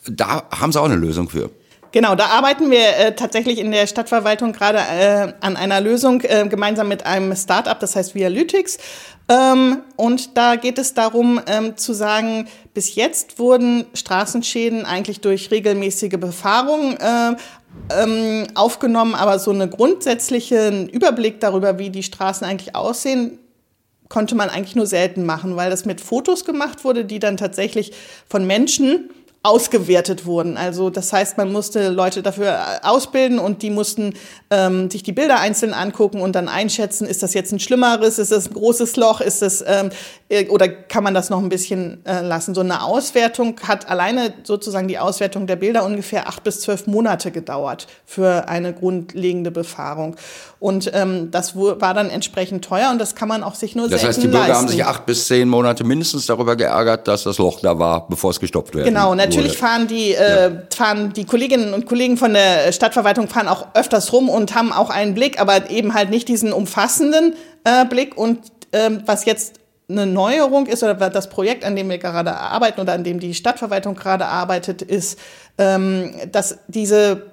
Da 0.10 0.50
haben 0.50 0.72
Sie 0.72 0.82
auch 0.82 0.86
eine 0.86 0.96
Lösung 0.96 1.30
für. 1.30 1.52
Genau, 1.92 2.16
da 2.16 2.28
arbeiten 2.28 2.72
wir 2.72 2.98
äh, 2.98 3.16
tatsächlich 3.16 3.60
in 3.60 3.70
der 3.70 3.86
Stadtverwaltung 3.86 4.54
gerade 4.54 4.80
äh, 4.80 5.34
an 5.42 5.56
einer 5.58 5.80
Lösung 5.80 6.22
äh, 6.22 6.48
gemeinsam 6.48 6.88
mit 6.88 7.06
einem 7.06 7.36
Startup, 7.36 7.80
das 7.80 7.96
heißt 7.96 8.16
Vialytics. 8.16 8.80
Ähm, 9.30 9.84
und 9.96 10.38
da 10.38 10.56
geht 10.56 10.80
es 10.80 10.94
darum 10.94 11.40
ähm, 11.46 11.78
zu 11.78 11.94
sagen, 11.94 12.48
bis 12.74 12.96
jetzt 12.96 13.40
wurden 13.40 13.86
Straßenschäden 13.94 14.86
eigentlich 14.86 15.22
durch 15.22 15.52
regelmäßige 15.52 16.18
Befahrung 16.18 16.98
äh, 16.98 17.36
ähm, 17.90 18.48
aufgenommen, 18.56 19.16
aber 19.16 19.40
so 19.40 19.52
einen 19.52 19.70
grundsätzlichen 19.70 20.90
Überblick 20.90 21.40
darüber, 21.40 21.80
wie 21.80 21.90
die 21.90 22.04
Straßen 22.04 22.46
eigentlich 22.46 22.76
aussehen, 22.76 23.40
konnte 24.10 24.36
man 24.36 24.50
eigentlich 24.50 24.76
nur 24.76 24.88
selten 24.88 25.26
machen, 25.26 25.56
weil 25.56 25.70
das 25.70 25.86
mit 25.86 26.02
Fotos 26.02 26.44
gemacht 26.44 26.84
wurde, 26.84 27.06
die 27.06 27.20
dann 27.20 27.38
tatsächlich 27.38 27.94
von 28.28 28.46
Menschen 28.46 29.10
ausgewertet 29.44 30.28
wurden. 30.28 30.56
Also 30.56 30.92
das 30.92 31.12
heißt, 31.12 31.38
man 31.38 31.52
musste 31.52 31.90
Leute 31.90 32.22
dafür 32.22 32.50
äh, 32.52 32.86
ausbilden 32.88 33.40
und 33.40 33.64
die 33.64 33.72
mussten 33.72 34.14
ähm, 34.52 34.92
sich 34.92 35.02
die 35.02 35.14
Bilder 35.14 35.40
einzeln 35.40 35.74
angucken 35.74 36.22
und 36.22 36.34
dann 36.34 36.48
einschätzen, 36.48 37.08
ist 37.08 37.24
das 37.24 37.34
jetzt 37.34 37.52
ein 37.52 37.60
schlimmeres, 37.60 38.20
ist 38.20 38.32
das 38.32 38.50
ein 38.50 38.54
großes 38.54 38.98
Loch, 38.98 39.20
ist 39.20 39.42
das 39.42 39.64
ähm, 39.66 39.90
äh, 40.30 40.48
oder 40.50 40.68
kann 40.68 41.04
man 41.04 41.16
das 41.16 41.32
noch 41.32 41.40
ein 41.40 41.50
bisschen 41.50 42.06
äh, 42.06 42.22
lassen? 42.22 42.54
So 42.54 42.62
eine 42.62 42.84
Auswertung 42.84 43.60
hat 43.64 43.90
alleine 43.90 44.32
sozusagen 44.44 44.88
die 44.88 45.00
Auswertung 45.00 45.48
der 45.48 45.56
Bilder 45.56 45.86
ungefähr 45.86 46.28
acht 46.28 46.44
bis 46.44 46.62
zwölf 46.62 46.86
Monate 46.86 47.32
gedauert 47.32 47.88
für 48.06 48.48
eine 48.48 48.74
grundlegende 48.74 49.50
Befahrung. 49.50 50.18
Und 50.60 50.92
ähm, 50.94 51.32
das 51.32 51.56
war 51.56 51.96
dann 51.96 52.12
entsprechend 52.12 52.64
teuer 52.64 52.92
und 52.92 53.00
das 53.00 53.16
kann 53.16 53.28
man 53.28 53.42
auch 53.42 53.56
sich 53.56 53.76
nur 53.76 53.90
Das 53.90 54.04
heißt, 54.04 54.22
die 54.22 54.28
Bürger 54.28 54.50
leisten. 54.50 54.56
haben 54.56 54.68
sich 54.68 54.86
acht 54.86 55.08
bis 55.08 55.26
zehn 55.26 55.50
Monate 55.50 55.84
mindestens 55.84 56.28
darüber 56.28 56.56
geärgert, 56.56 57.08
dass 57.08 57.24
das 57.24 57.40
Loch 57.40 57.60
da 57.62 57.80
war, 57.80 58.08
bevor 58.08 58.30
es 58.30 58.40
gestoppt 58.40 58.76
werden 58.76 58.86
Genau, 58.86 59.16
natürlich 59.36 59.58
fahren 59.58 59.88
die, 59.88 60.14
äh, 60.14 60.52
ja. 60.52 60.62
fahren 60.76 61.14
die 61.14 61.26
Kolleginnen 61.26 61.74
und 61.74 61.86
Kollegen 61.86 62.18
von 62.18 62.34
der 62.34 62.72
Stadtverwaltung 62.72 63.28
fahren 63.28 63.48
auch 63.48 63.68
öfters 63.74 64.14
rum 64.14 64.30
und 64.30 64.56
haben 64.56 64.72
auch 64.72 64.90
einen 64.90 65.14
Blick, 65.14 65.40
aber 65.40 65.70
eben 65.70 65.94
halt 65.94 66.10
nicht 66.10 66.28
diesen 66.28 66.54
umfassenden 66.54 67.36
äh, 67.64 67.86
Blick. 67.86 68.18
Und 68.18 68.40
ähm, 68.74 69.04
was 69.06 69.26
jetzt 69.26 69.56
eine 69.90 70.06
Neuerung 70.06 70.68
ist 70.68 70.84
oder 70.84 70.96
das 70.96 71.30
Projekt, 71.30 71.66
an 71.66 71.76
dem 71.76 71.90
wir 71.90 71.98
gerade 71.98 72.36
arbeiten 72.36 72.82
oder 72.82 72.94
an 72.94 73.04
dem 73.04 73.20
die 73.20 73.34
Stadtverwaltung 73.34 73.96
gerade 73.96 74.26
arbeitet, 74.26 74.82
ist, 74.82 75.20
ähm, 75.58 76.14
dass 76.32 76.60
diese 76.68 77.31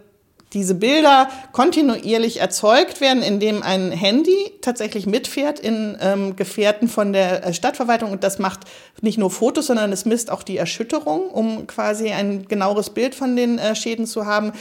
diese 0.52 0.74
Bilder 0.74 1.28
kontinuierlich 1.52 2.40
erzeugt 2.40 3.00
werden, 3.00 3.22
indem 3.22 3.62
ein 3.62 3.92
Handy 3.92 4.52
tatsächlich 4.62 5.06
mitfährt 5.06 5.60
in 5.60 5.96
ähm, 6.00 6.36
Gefährten 6.36 6.88
von 6.88 7.12
der 7.12 7.46
äh, 7.46 7.52
Stadtverwaltung 7.52 8.12
und 8.12 8.24
das 8.24 8.38
macht 8.38 8.60
nicht 9.02 9.18
nur 9.18 9.30
Fotos, 9.30 9.66
sondern 9.66 9.92
es 9.92 10.04
misst 10.04 10.30
auch 10.30 10.42
die 10.42 10.56
Erschütterung, 10.56 11.28
um 11.30 11.66
quasi 11.66 12.10
ein 12.10 12.48
genaueres 12.48 12.90
Bild 12.90 13.14
von 13.14 13.36
den 13.36 13.58
äh, 13.58 13.74
Schäden 13.74 14.06
zu 14.06 14.26
haben. 14.26 14.52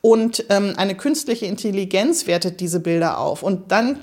Und 0.00 0.44
ähm, 0.50 0.74
eine 0.76 0.94
künstliche 0.94 1.46
Intelligenz 1.46 2.26
wertet 2.26 2.60
diese 2.60 2.80
Bilder 2.80 3.18
auf. 3.18 3.42
Und 3.42 3.72
dann 3.72 3.98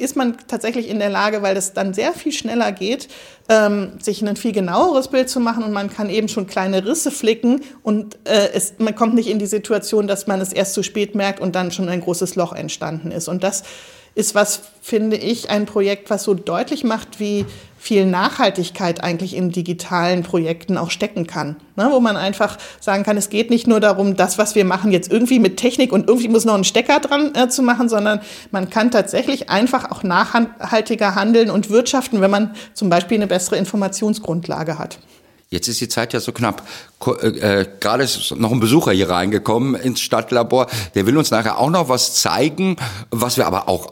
ist 0.00 0.16
man 0.16 0.36
tatsächlich 0.48 0.88
in 0.88 0.98
der 0.98 1.10
Lage, 1.10 1.42
weil 1.42 1.56
es 1.56 1.72
dann 1.72 1.94
sehr 1.94 2.12
viel 2.12 2.32
schneller 2.32 2.72
geht, 2.72 3.08
ähm, 3.48 3.92
sich 4.00 4.22
ein 4.22 4.36
viel 4.36 4.52
genaueres 4.52 5.08
Bild 5.08 5.28
zu 5.28 5.40
machen 5.40 5.62
und 5.62 5.72
man 5.72 5.90
kann 5.90 6.08
eben 6.08 6.28
schon 6.28 6.46
kleine 6.46 6.86
Risse 6.86 7.10
flicken 7.10 7.62
und 7.82 8.18
äh, 8.24 8.50
es, 8.52 8.74
man 8.78 8.94
kommt 8.94 9.14
nicht 9.14 9.28
in 9.28 9.38
die 9.38 9.46
Situation, 9.46 10.06
dass 10.06 10.26
man 10.26 10.40
es 10.40 10.52
erst 10.52 10.74
zu 10.74 10.82
spät 10.82 11.14
merkt 11.14 11.40
und 11.40 11.54
dann 11.54 11.70
schon 11.70 11.88
ein 11.88 12.00
großes 12.00 12.36
Loch 12.36 12.52
entstanden 12.52 13.10
ist. 13.10 13.28
Und 13.28 13.44
das 13.44 13.62
ist 14.14 14.34
was, 14.34 14.62
finde 14.80 15.16
ich, 15.16 15.50
ein 15.50 15.66
Projekt, 15.66 16.10
was 16.10 16.24
so 16.24 16.34
deutlich 16.34 16.84
macht, 16.84 17.20
wie 17.20 17.46
viel 17.80 18.04
Nachhaltigkeit 18.04 19.02
eigentlich 19.02 19.34
in 19.34 19.50
digitalen 19.50 20.22
Projekten 20.22 20.76
auch 20.76 20.90
stecken 20.90 21.26
kann. 21.26 21.56
Ne? 21.76 21.88
Wo 21.90 21.98
man 21.98 22.18
einfach 22.18 22.58
sagen 22.78 23.04
kann, 23.04 23.16
es 23.16 23.30
geht 23.30 23.48
nicht 23.48 23.66
nur 23.66 23.80
darum, 23.80 24.16
das, 24.16 24.36
was 24.36 24.54
wir 24.54 24.66
machen, 24.66 24.92
jetzt 24.92 25.10
irgendwie 25.10 25.38
mit 25.38 25.56
Technik 25.56 25.90
und 25.90 26.06
irgendwie 26.06 26.28
muss 26.28 26.44
noch 26.44 26.54
ein 26.54 26.64
Stecker 26.64 27.00
dran 27.00 27.34
äh, 27.34 27.48
zu 27.48 27.62
machen, 27.62 27.88
sondern 27.88 28.20
man 28.50 28.68
kann 28.68 28.90
tatsächlich 28.90 29.48
einfach 29.48 29.90
auch 29.90 30.02
nachhaltiger 30.02 31.14
handeln 31.14 31.48
und 31.48 31.70
wirtschaften, 31.70 32.20
wenn 32.20 32.30
man 32.30 32.54
zum 32.74 32.90
Beispiel 32.90 33.16
eine 33.16 33.26
bessere 33.26 33.56
Informationsgrundlage 33.56 34.78
hat. 34.78 34.98
Jetzt 35.48 35.66
ist 35.66 35.80
die 35.80 35.88
Zeit 35.88 36.12
ja 36.12 36.20
so 36.20 36.32
knapp. 36.32 36.62
Äh, 37.22 37.60
äh, 37.60 37.66
Gerade 37.80 38.04
ist 38.04 38.36
noch 38.36 38.52
ein 38.52 38.60
Besucher 38.60 38.92
hier 38.92 39.08
reingekommen 39.08 39.74
ins 39.74 40.00
Stadtlabor. 40.00 40.66
Der 40.94 41.06
will 41.06 41.16
uns 41.16 41.30
nachher 41.30 41.58
auch 41.58 41.70
noch 41.70 41.88
was 41.88 42.14
zeigen, 42.14 42.76
was 43.10 43.38
wir 43.38 43.46
aber 43.46 43.70
auch 43.70 43.88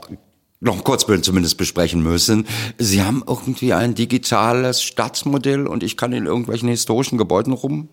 noch 0.61 0.75
ein 0.75 0.85
Kurzbild 0.85 1.25
zumindest 1.25 1.57
besprechen 1.57 2.03
müssen. 2.03 2.47
Sie 2.79 3.03
haben 3.03 3.23
irgendwie 3.27 3.73
ein 3.73 3.95
digitales 3.95 4.83
Stadtmodell 4.83 5.67
und 5.67 5.83
ich 5.83 5.97
kann 5.97 6.13
in 6.13 6.27
irgendwelchen 6.27 6.69
historischen 6.69 7.19
Gebäuden 7.19 7.53
rum 7.53 7.89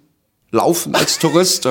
laufen 0.52 0.96
als 0.96 1.20
Tourist. 1.20 1.64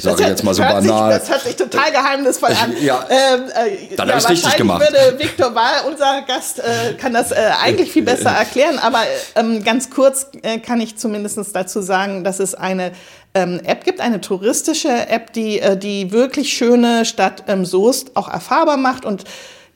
Sag 0.00 0.20
ich 0.20 0.26
jetzt 0.26 0.44
mal 0.44 0.54
so 0.54 0.62
banal. 0.62 1.12
Sich, 1.12 1.20
das 1.20 1.30
hört 1.30 1.42
sich 1.42 1.56
total 1.56 1.90
geheimnisvoll 1.90 2.50
an. 2.50 2.74
Ja, 2.80 3.04
ähm, 3.08 3.44
äh, 3.48 3.96
dann 3.96 4.08
ja, 4.08 4.14
habe 4.14 4.22
ich 4.22 4.28
richtig 4.28 4.56
gemacht. 4.56 4.82
würde 4.82 5.18
Viktor 5.18 5.54
Wahl, 5.54 5.82
unser 5.88 6.22
Gast, 6.22 6.60
äh, 6.60 6.94
kann 6.94 7.12
das 7.12 7.32
äh, 7.32 7.36
eigentlich 7.62 7.90
viel 7.90 8.02
besser 8.02 8.30
erklären. 8.30 8.78
Aber 8.78 9.02
ähm, 9.34 9.64
ganz 9.64 9.90
kurz 9.90 10.28
äh, 10.42 10.58
kann 10.58 10.80
ich 10.80 10.96
zumindest 10.96 11.38
dazu 11.54 11.80
sagen, 11.80 12.24
dass 12.24 12.38
es 12.38 12.54
eine 12.54 12.92
ähm, 13.34 13.60
App 13.64 13.84
gibt, 13.84 14.00
eine 14.00 14.20
touristische 14.20 15.08
App, 15.08 15.32
die 15.32 15.60
äh, 15.60 15.76
die 15.76 16.12
wirklich 16.12 16.52
schöne 16.52 17.04
Stadt 17.04 17.44
ähm, 17.48 17.64
Soest 17.64 18.16
auch 18.16 18.28
erfahrbar 18.28 18.76
macht. 18.76 19.04
Und 19.04 19.24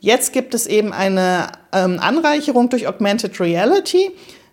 jetzt 0.00 0.32
gibt 0.32 0.54
es 0.54 0.66
eben 0.66 0.92
eine 0.92 1.52
ähm, 1.72 1.98
Anreicherung 2.00 2.68
durch 2.68 2.88
Augmented 2.88 3.38
Reality, 3.40 4.10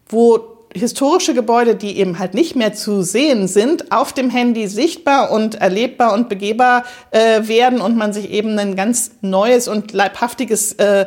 wo 0.07 0.57
historische 0.73 1.33
Gebäude, 1.33 1.75
die 1.75 1.97
eben 1.97 2.19
halt 2.19 2.33
nicht 2.33 2.55
mehr 2.55 2.73
zu 2.73 3.01
sehen 3.01 3.47
sind, 3.47 3.91
auf 3.91 4.13
dem 4.13 4.29
Handy 4.29 4.67
sichtbar 4.67 5.31
und 5.31 5.55
erlebbar 5.55 6.13
und 6.13 6.29
begehbar 6.29 6.83
äh, 7.11 7.47
werden 7.47 7.81
und 7.81 7.97
man 7.97 8.13
sich 8.13 8.29
eben 8.29 8.57
ein 8.59 8.75
ganz 8.75 9.11
neues 9.21 9.67
und 9.67 9.93
leibhaftiges 9.93 10.73
äh, 10.73 11.05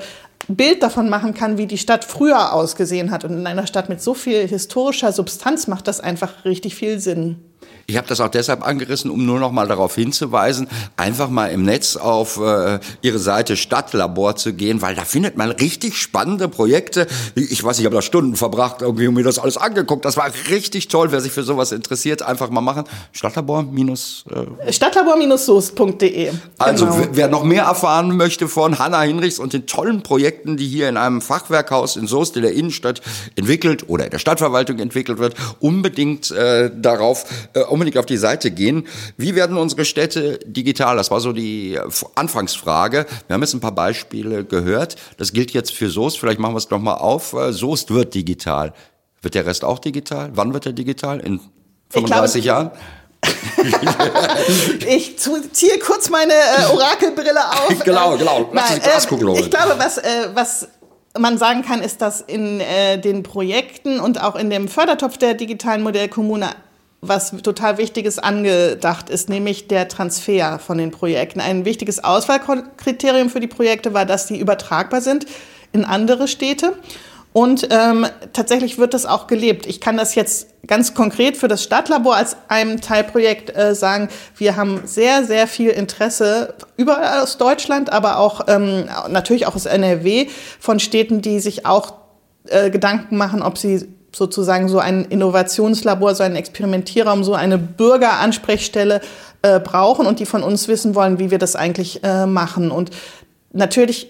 Bild 0.49 0.83
davon 0.83 1.09
machen 1.09 1.35
kann, 1.35 1.59
wie 1.59 1.67
die 1.67 1.79
Stadt 1.79 2.05
früher 2.05 2.53
ausgesehen 2.53 3.11
hat. 3.11 3.25
Und 3.25 3.33
in 3.33 3.47
einer 3.47 3.67
Stadt 3.67 3.89
mit 3.89 4.01
so 4.01 4.15
viel 4.15 4.49
historischer 4.49 5.13
Substanz 5.13 5.67
macht 5.67 5.87
das 5.87 6.01
einfach 6.01 6.45
richtig 6.45 6.75
viel 6.75 6.99
Sinn. 6.99 7.50
Ich 7.91 7.97
habe 7.97 8.07
das 8.07 8.21
auch 8.21 8.29
deshalb 8.29 8.65
angerissen, 8.65 9.11
um 9.11 9.27
nur 9.27 9.41
noch 9.41 9.51
mal 9.51 9.67
darauf 9.67 9.97
hinzuweisen, 9.97 10.69
einfach 10.97 11.29
mal 11.29 11.49
im 11.49 11.65
Netz 11.65 11.97
auf 11.97 12.39
äh, 12.39 12.79
Ihre 13.03 13.19
Seite 13.19 13.57
Stadtlabor 13.57 14.37
zu 14.37 14.53
gehen, 14.53 14.81
weil 14.81 14.95
da 14.95 15.05
findet 15.05 15.37
man 15.37 15.51
richtig 15.51 15.97
spannende 15.97 16.49
Projekte. 16.49 17.09
Ich 17.35 17.65
weiß, 17.65 17.81
ich 17.81 17.85
habe 17.85 17.97
da 17.97 18.01
Stunden 18.01 18.37
verbracht, 18.37 18.81
irgendwie 18.81 19.09
um 19.09 19.15
mir 19.15 19.25
das 19.25 19.41
alles 19.41 19.57
angeguckt. 19.57 20.05
Das 20.05 20.17
war 20.17 20.31
richtig 20.49 20.87
toll. 20.87 21.11
Wer 21.11 21.21
sich 21.21 21.33
für 21.33 21.43
sowas 21.43 21.73
interessiert, 21.73 22.23
einfach 22.23 22.49
mal 22.51 22.61
machen. 22.61 22.85
Stadtlabor 23.11 23.65
minus 23.65 24.25
äh 24.31 24.73
Stadtlabor-soest.de. 24.73 26.31
Also 26.59 26.87
genau. 26.87 27.09
wer 27.11 27.27
noch 27.27 27.43
mehr 27.43 27.65
erfahren 27.65 28.17
möchte 28.17 28.47
von 28.47 28.79
Hanna 28.79 29.03
Hinrichs 29.03 29.41
und 29.41 29.53
den 29.53 29.67
tollen 29.67 30.05
Projekten, 30.05 30.57
die 30.57 30.69
hier 30.69 30.89
in 30.89 30.97
einem 30.97 31.21
Fachwerkhaus 31.21 31.97
in 31.97 32.07
Soest 32.07 32.37
in 32.37 32.43
der 32.43 32.53
Innenstadt 32.53 33.01
entwickelt 33.35 33.89
oder 33.89 34.05
in 34.05 34.11
der 34.11 34.21
Stadtverwaltung 34.21 34.79
entwickelt 34.79 35.19
wird, 35.19 35.35
unbedingt 35.59 36.31
äh, 36.31 36.71
darauf 36.73 37.25
äh, 37.55 37.61
um 37.63 37.80
unbedingt 37.81 37.99
auf 37.99 38.07
die 38.07 38.19
Seite 38.19 38.51
gehen. 38.51 38.87
Wie 39.17 39.35
werden 39.35 39.57
unsere 39.57 39.85
Städte 39.85 40.39
digital? 40.45 40.97
Das 40.97 41.11
war 41.11 41.21
so 41.21 41.33
die 41.33 41.79
Anfangsfrage. 42.15 43.07
Wir 43.27 43.35
haben 43.35 43.41
jetzt 43.41 43.55
ein 43.55 43.61
paar 43.61 43.75
Beispiele 43.75 44.45
gehört. 44.45 44.97
Das 45.17 45.33
gilt 45.33 45.53
jetzt 45.53 45.73
für 45.73 45.89
Soest. 45.89 46.19
Vielleicht 46.19 46.39
machen 46.39 46.55
wir 46.55 46.59
es 46.59 46.71
nochmal 46.71 46.99
auf. 46.99 47.35
Soest 47.51 47.93
wird 47.93 48.15
digital. 48.15 48.75
Wird 49.23 49.35
der 49.35 49.47
Rest 49.47 49.65
auch 49.65 49.79
digital? 49.79 50.31
Wann 50.35 50.53
wird 50.53 50.67
er 50.67 50.73
digital? 50.73 51.21
In 51.21 51.41
35 51.91 52.45
Jahren? 52.45 52.71
ich 54.89 55.19
ziehe 55.19 55.79
kurz 55.79 56.09
meine 56.09 56.33
äh, 56.33 56.73
Orakelbrille 56.73 57.51
auf. 57.51 57.79
genau, 57.85 58.17
genau. 58.17 58.49
Lass 58.53 58.71
Nein, 58.71 58.81
äh, 58.81 59.41
ich 59.41 59.51
glaube, 59.51 59.75
was, 59.79 59.99
äh, 59.99 60.29
was 60.35 60.69
man 61.19 61.39
sagen 61.39 61.63
kann, 61.63 61.83
ist, 61.83 62.01
dass 62.01 62.21
in 62.21 62.61
äh, 62.61 62.99
den 62.99 63.23
Projekten 63.23 64.01
und 64.01 64.23
auch 64.23 64.37
in 64.37 64.49
dem 64.49 64.69
Fördertopf 64.69 65.19
der 65.19 65.35
digitalen 65.35 65.83
Modellkommune 65.83 66.51
was 67.03 67.31
total 67.43 67.79
Wichtiges 67.79 68.19
angedacht 68.19 69.09
ist, 69.09 69.29
nämlich 69.29 69.69
der 69.69 69.89
Transfer 69.89 70.59
von 70.59 70.79
den 70.79 70.91
Projekten. 70.91 71.41
Ein 71.41 71.65
wichtiges 71.65 72.05
Auswahlkriterium 72.05 73.31
für 73.31 73.41
die 73.41 73.47
Projekte 73.47 73.95
war, 73.95 74.05
dass 74.05 74.29
sie 74.29 74.39
übertragbar 74.39 75.01
sind 75.01 75.27
in 75.73 75.85
andere 75.85 76.29
Städte. 76.29 76.75
Und 77.33 77.69
ähm, 77.71 78.07
tatsächlich 78.33 78.79
wird 78.79 78.93
das 78.93 79.07
auch 79.07 79.29
gelebt. 79.29 79.67
Ich 79.67 79.81
kann 79.81 79.97
das 79.97 80.17
jetzt 80.17 80.49
ganz 80.67 80.95
konkret 80.95 81.37
für 81.37 81.47
das 81.47 81.63
Stadtlabor 81.63 82.17
als 82.17 82.37
einem 82.49 82.81
Teilprojekt 82.81 83.57
äh, 83.57 83.75
sagen. 83.75 84.09
Wir 84.37 84.57
haben 84.57 84.83
sehr, 84.85 85.25
sehr 85.25 85.47
viel 85.47 85.71
Interesse 85.71 86.55
überall 86.77 87.23
aus 87.23 87.39
Deutschland, 87.39 87.93
aber 87.93 88.19
auch 88.19 88.43
ähm, 88.49 88.87
natürlich 89.09 89.47
auch 89.47 89.55
aus 89.55 89.67
NRW 89.67 90.27
von 90.59 90.81
Städten, 90.81 91.23
die 91.23 91.39
sich 91.39 91.67
auch 91.67 91.95
äh, 92.49 92.69
Gedanken 92.71 93.17
machen, 93.17 93.43
ob 93.43 93.59
sie 93.59 93.89
sozusagen 94.15 94.69
so 94.69 94.79
ein 94.79 95.05
Innovationslabor, 95.05 96.15
so 96.15 96.23
einen 96.23 96.37
Experimentierraum, 96.37 97.25
so 97.25 97.35
eine 97.35 97.59
Bürgeransprechstelle 97.59 99.01
äh, 99.43 99.61
brauchen 99.61 100.07
und 100.07 100.21
die 100.21 100.27
von 100.27 100.43
uns 100.43 100.69
wissen 100.69 100.95
wollen, 100.95 101.19
wie 101.19 101.31
wir 101.31 101.39
das 101.39 101.57
eigentlich 101.57 102.03
äh, 102.03 102.27
machen. 102.27 102.71
Und 102.71 102.91
natürlich 103.53 104.09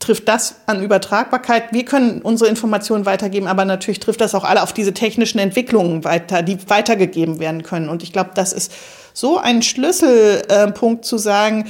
trifft 0.00 0.28
das 0.28 0.56
an 0.66 0.82
Übertragbarkeit. 0.82 1.72
Wir 1.72 1.84
können 1.84 2.22
unsere 2.22 2.50
Informationen 2.50 3.06
weitergeben, 3.06 3.46
aber 3.46 3.64
natürlich 3.64 4.00
trifft 4.00 4.20
das 4.20 4.34
auch 4.34 4.44
alle 4.44 4.62
auf 4.62 4.72
diese 4.72 4.94
technischen 4.94 5.38
Entwicklungen 5.38 6.04
weiter, 6.04 6.42
die 6.42 6.58
weitergegeben 6.68 7.38
werden 7.38 7.62
können. 7.62 7.88
Und 7.88 8.02
ich 8.02 8.12
glaube, 8.12 8.30
das 8.34 8.52
ist 8.52 8.72
so 9.12 9.38
ein 9.38 9.62
Schlüsselpunkt 9.62 11.04
äh, 11.04 11.06
zu 11.06 11.18
sagen, 11.18 11.66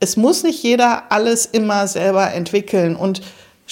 es 0.00 0.16
muss 0.16 0.42
nicht 0.42 0.62
jeder 0.62 1.10
alles 1.10 1.46
immer 1.46 1.86
selber 1.86 2.32
entwickeln. 2.32 2.96
Und 2.96 3.22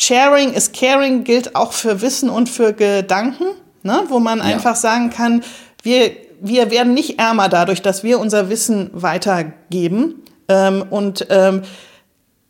Sharing 0.01 0.55
is 0.55 0.73
Caring 0.73 1.25
gilt 1.25 1.55
auch 1.55 1.75
für 1.75 2.01
Wissen 2.01 2.31
und 2.31 2.49
für 2.49 2.73
Gedanken, 2.73 3.45
ne? 3.83 4.05
wo 4.09 4.19
man 4.19 4.39
ja. 4.39 4.45
einfach 4.45 4.75
sagen 4.75 5.11
kann, 5.11 5.45
wir, 5.83 6.13
wir 6.41 6.71
werden 6.71 6.95
nicht 6.95 7.19
ärmer 7.19 7.51
dadurch, 7.51 7.83
dass 7.83 8.03
wir 8.03 8.19
unser 8.19 8.49
Wissen 8.49 8.89
weitergeben. 8.95 10.23
Ähm, 10.49 10.87
und 10.89 11.27
ähm, 11.29 11.61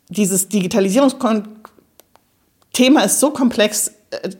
dieses 0.07 0.47
Digitalisierungsthema 0.47 1.51
ist 3.03 3.19
so 3.19 3.31
komplex, 3.31 3.91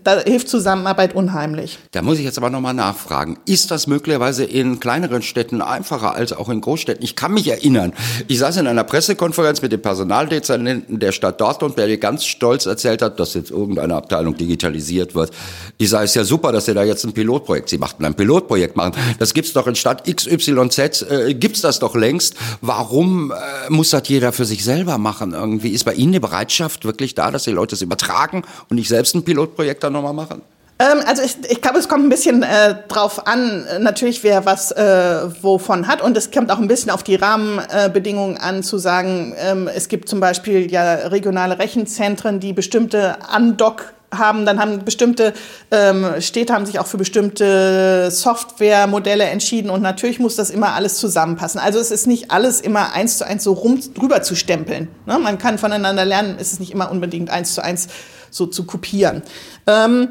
da 0.04 0.20
hilft 0.20 0.50
Zusammenarbeit 0.50 1.16
unheimlich. 1.16 1.80
Da 1.92 2.02
muss 2.02 2.20
ich 2.20 2.26
jetzt 2.26 2.38
aber 2.38 2.50
nochmal 2.50 2.74
nachfragen. 2.74 3.40
Ist 3.46 3.72
das 3.72 3.88
möglicherweise 3.88 4.44
in 4.44 4.82
kleineren 4.82 5.22
Städten 5.22 5.62
einfacher 5.62 6.14
als 6.14 6.34
auch 6.34 6.50
in 6.50 6.60
Großstädten? 6.60 7.04
Ich 7.04 7.16
kann 7.16 7.34
mich 7.34 7.48
erinnern, 7.48 7.94
ich 8.28 8.40
saß 8.40 8.58
in 8.58 8.68
einer 8.68 8.84
Pressekonferenz 8.84 9.62
mit 9.62 9.72
dem 9.72 9.82
Personaldezernenten 9.82 11.00
der 11.00 11.14
Stadt 11.14 11.40
Dortmund, 11.40 11.78
der 11.78 11.88
dir 11.88 11.98
ganz 11.98 12.26
stolz 12.26 12.66
erzählt 12.66 13.02
hat, 13.02 13.20
dass 13.20 13.34
jetzt 13.34 13.50
irgendeine 13.50 13.96
Abteilung 13.96 14.36
digitalisiert 14.36 15.16
wird. 15.16 15.32
Ich 15.78 15.90
sage, 15.90 16.04
es 16.04 16.16
ja 16.16 16.26
super, 16.26 16.52
dass 16.52 16.68
ihr 16.68 16.74
da 16.74 16.84
jetzt 16.84 17.06
ein 17.06 17.14
Pilotprojekt, 17.14 17.70
Sie 17.70 17.78
machten 17.78 18.04
ein 18.04 18.16
Pilotprojekt 18.16 18.76
machen. 18.76 18.94
Das 19.20 19.34
gibt's 19.34 19.54
doch 19.54 19.68
in 19.68 19.76
Stadt 19.76 20.04
XYZ, 20.04 21.06
äh, 21.10 21.34
gibt's 21.34 21.62
das 21.62 21.80
doch 21.80 21.96
längst. 21.96 22.36
Warum 22.60 23.32
äh, 23.32 23.70
muss 23.70 23.92
das 23.92 24.08
jeder 24.10 24.34
für 24.34 24.46
sich 24.46 24.66
selber 24.66 24.98
machen 24.98 25.32
irgendwie? 25.34 25.70
Ist 25.70 25.86
bei 25.86 25.94
Ihnen 25.94 26.12
die 26.12 26.20
Bereitschaft 26.20 26.84
wirklich 26.84 27.16
da, 27.16 27.32
dass 27.32 27.44
die 27.44 27.52
Leute 27.52 27.76
es 27.76 27.82
übertragen 27.82 28.44
und 28.70 28.76
nicht 28.76 28.90
selbst 28.90 29.16
ein 29.16 29.24
Pilotprojekt 29.24 29.61
Projekt 29.62 29.84
dann 29.84 29.94
nochmal 29.94 30.14
machen? 30.14 30.42
Ähm, 30.80 31.02
also 31.06 31.22
ich, 31.22 31.38
ich 31.50 31.62
glaube, 31.62 31.78
es 31.78 31.88
kommt 31.88 32.04
ein 32.04 32.10
bisschen 32.10 32.42
äh, 32.42 32.76
drauf 32.88 33.28
an, 33.28 33.68
natürlich 33.80 34.24
wer 34.24 34.44
was 34.48 34.72
äh, 34.72 35.30
wovon 35.44 35.86
hat 35.86 36.02
und 36.02 36.18
es 36.18 36.32
kommt 36.32 36.52
auch 36.52 36.58
ein 36.58 36.68
bisschen 36.68 36.90
auf 36.90 37.04
die 37.04 37.14
Rahmenbedingungen 37.14 38.38
an, 38.38 38.64
zu 38.64 38.80
sagen, 38.80 39.36
ähm, 39.38 39.70
es 39.72 39.88
gibt 39.88 40.10
zum 40.10 40.20
Beispiel 40.20 40.72
ja 40.72 40.96
regionale 40.96 41.60
Rechenzentren, 41.60 42.40
die 42.40 42.54
bestimmte 42.54 43.18
Undock 43.36 43.94
haben, 44.12 44.48
dann 44.48 44.60
haben 44.60 44.84
bestimmte 44.84 45.34
ähm, 45.70 46.06
Städte 46.20 46.54
haben 46.54 46.66
sich 46.66 46.80
auch 46.80 46.88
für 46.88 46.98
bestimmte 46.98 48.10
Softwaremodelle 48.10 49.26
entschieden 49.26 49.70
und 49.70 49.84
natürlich 49.84 50.20
muss 50.20 50.36
das 50.36 50.50
immer 50.50 50.74
alles 50.74 50.98
zusammenpassen. 50.98 51.62
Also 51.62 51.78
es 51.80 51.92
ist 51.92 52.08
nicht 52.08 52.32
alles 52.32 52.60
immer 52.60 52.94
eins 52.94 53.20
zu 53.20 53.28
eins 53.28 53.44
so 53.44 53.54
rum 53.54 53.80
drüber 53.94 54.24
zu 54.24 54.36
stempeln. 54.36 54.88
Ne? 55.06 55.20
Man 55.20 55.38
kann 55.38 55.60
voneinander 55.60 56.04
lernen, 56.04 56.38
es 56.40 56.52
ist 56.52 56.60
nicht 56.60 56.72
immer 56.72 56.90
unbedingt 56.92 57.30
eins 57.30 57.54
zu 57.54 57.64
eins 57.64 57.88
so 58.32 58.48
zu 58.48 58.66
kopieren. 58.66 59.22
Ähm, 59.68 60.10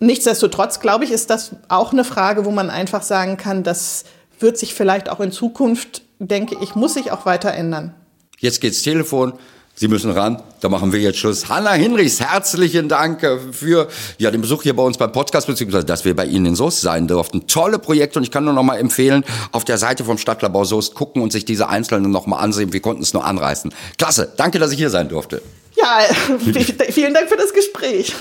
nichtsdestotrotz, 0.00 0.80
glaube 0.80 1.04
ich, 1.04 1.10
ist 1.10 1.28
das 1.28 1.50
auch 1.68 1.92
eine 1.92 2.04
Frage, 2.04 2.44
wo 2.44 2.50
man 2.50 2.70
einfach 2.70 3.02
sagen 3.02 3.36
kann, 3.36 3.62
das 3.62 4.04
wird 4.40 4.56
sich 4.56 4.74
vielleicht 4.74 5.10
auch 5.10 5.20
in 5.20 5.32
Zukunft, 5.32 6.02
denke 6.18 6.56
ich, 6.62 6.74
muss 6.74 6.94
sich 6.94 7.12
auch 7.12 7.26
weiter 7.26 7.52
ändern. 7.52 7.94
Jetzt 8.38 8.60
geht's 8.60 8.82
Telefon. 8.82 9.34
Sie 9.78 9.86
müssen 9.86 10.10
ran. 10.10 10.42
Da 10.60 10.68
machen 10.68 10.92
wir 10.92 10.98
jetzt 10.98 11.20
Schluss. 11.20 11.48
Hanna 11.48 11.72
Hinrichs, 11.74 12.18
herzlichen 12.18 12.88
Dank 12.88 13.24
für 13.52 13.86
ja, 14.18 14.32
den 14.32 14.40
Besuch 14.40 14.64
hier 14.64 14.74
bei 14.74 14.82
uns 14.82 14.98
beim 14.98 15.12
Podcast, 15.12 15.46
beziehungsweise 15.46 15.86
dass 15.86 16.04
wir 16.04 16.16
bei 16.16 16.26
Ihnen 16.26 16.46
in 16.46 16.56
Soest 16.56 16.80
sein 16.80 17.06
durften. 17.06 17.46
Tolle 17.46 17.78
Projekte 17.78 18.18
und 18.18 18.24
ich 18.24 18.32
kann 18.32 18.44
nur 18.44 18.54
noch 18.54 18.64
mal 18.64 18.76
empfehlen, 18.76 19.24
auf 19.52 19.64
der 19.64 19.78
Seite 19.78 20.04
vom 20.04 20.18
Stadtlabor 20.18 20.64
Soest 20.64 20.96
gucken 20.96 21.22
und 21.22 21.30
sich 21.30 21.44
diese 21.44 21.68
einzelnen 21.68 22.10
noch 22.10 22.26
mal 22.26 22.38
ansehen. 22.38 22.72
Wir 22.72 22.80
konnten 22.80 23.04
es 23.04 23.14
nur 23.14 23.24
anreißen. 23.24 23.72
Klasse. 23.98 24.32
Danke, 24.36 24.58
dass 24.58 24.72
ich 24.72 24.78
hier 24.78 24.90
sein 24.90 25.08
durfte. 25.08 25.42
Ja, 25.78 26.00
vielen 26.90 27.14
Dank 27.14 27.28
für 27.28 27.36
das 27.36 27.52
Gespräch. 27.52 28.14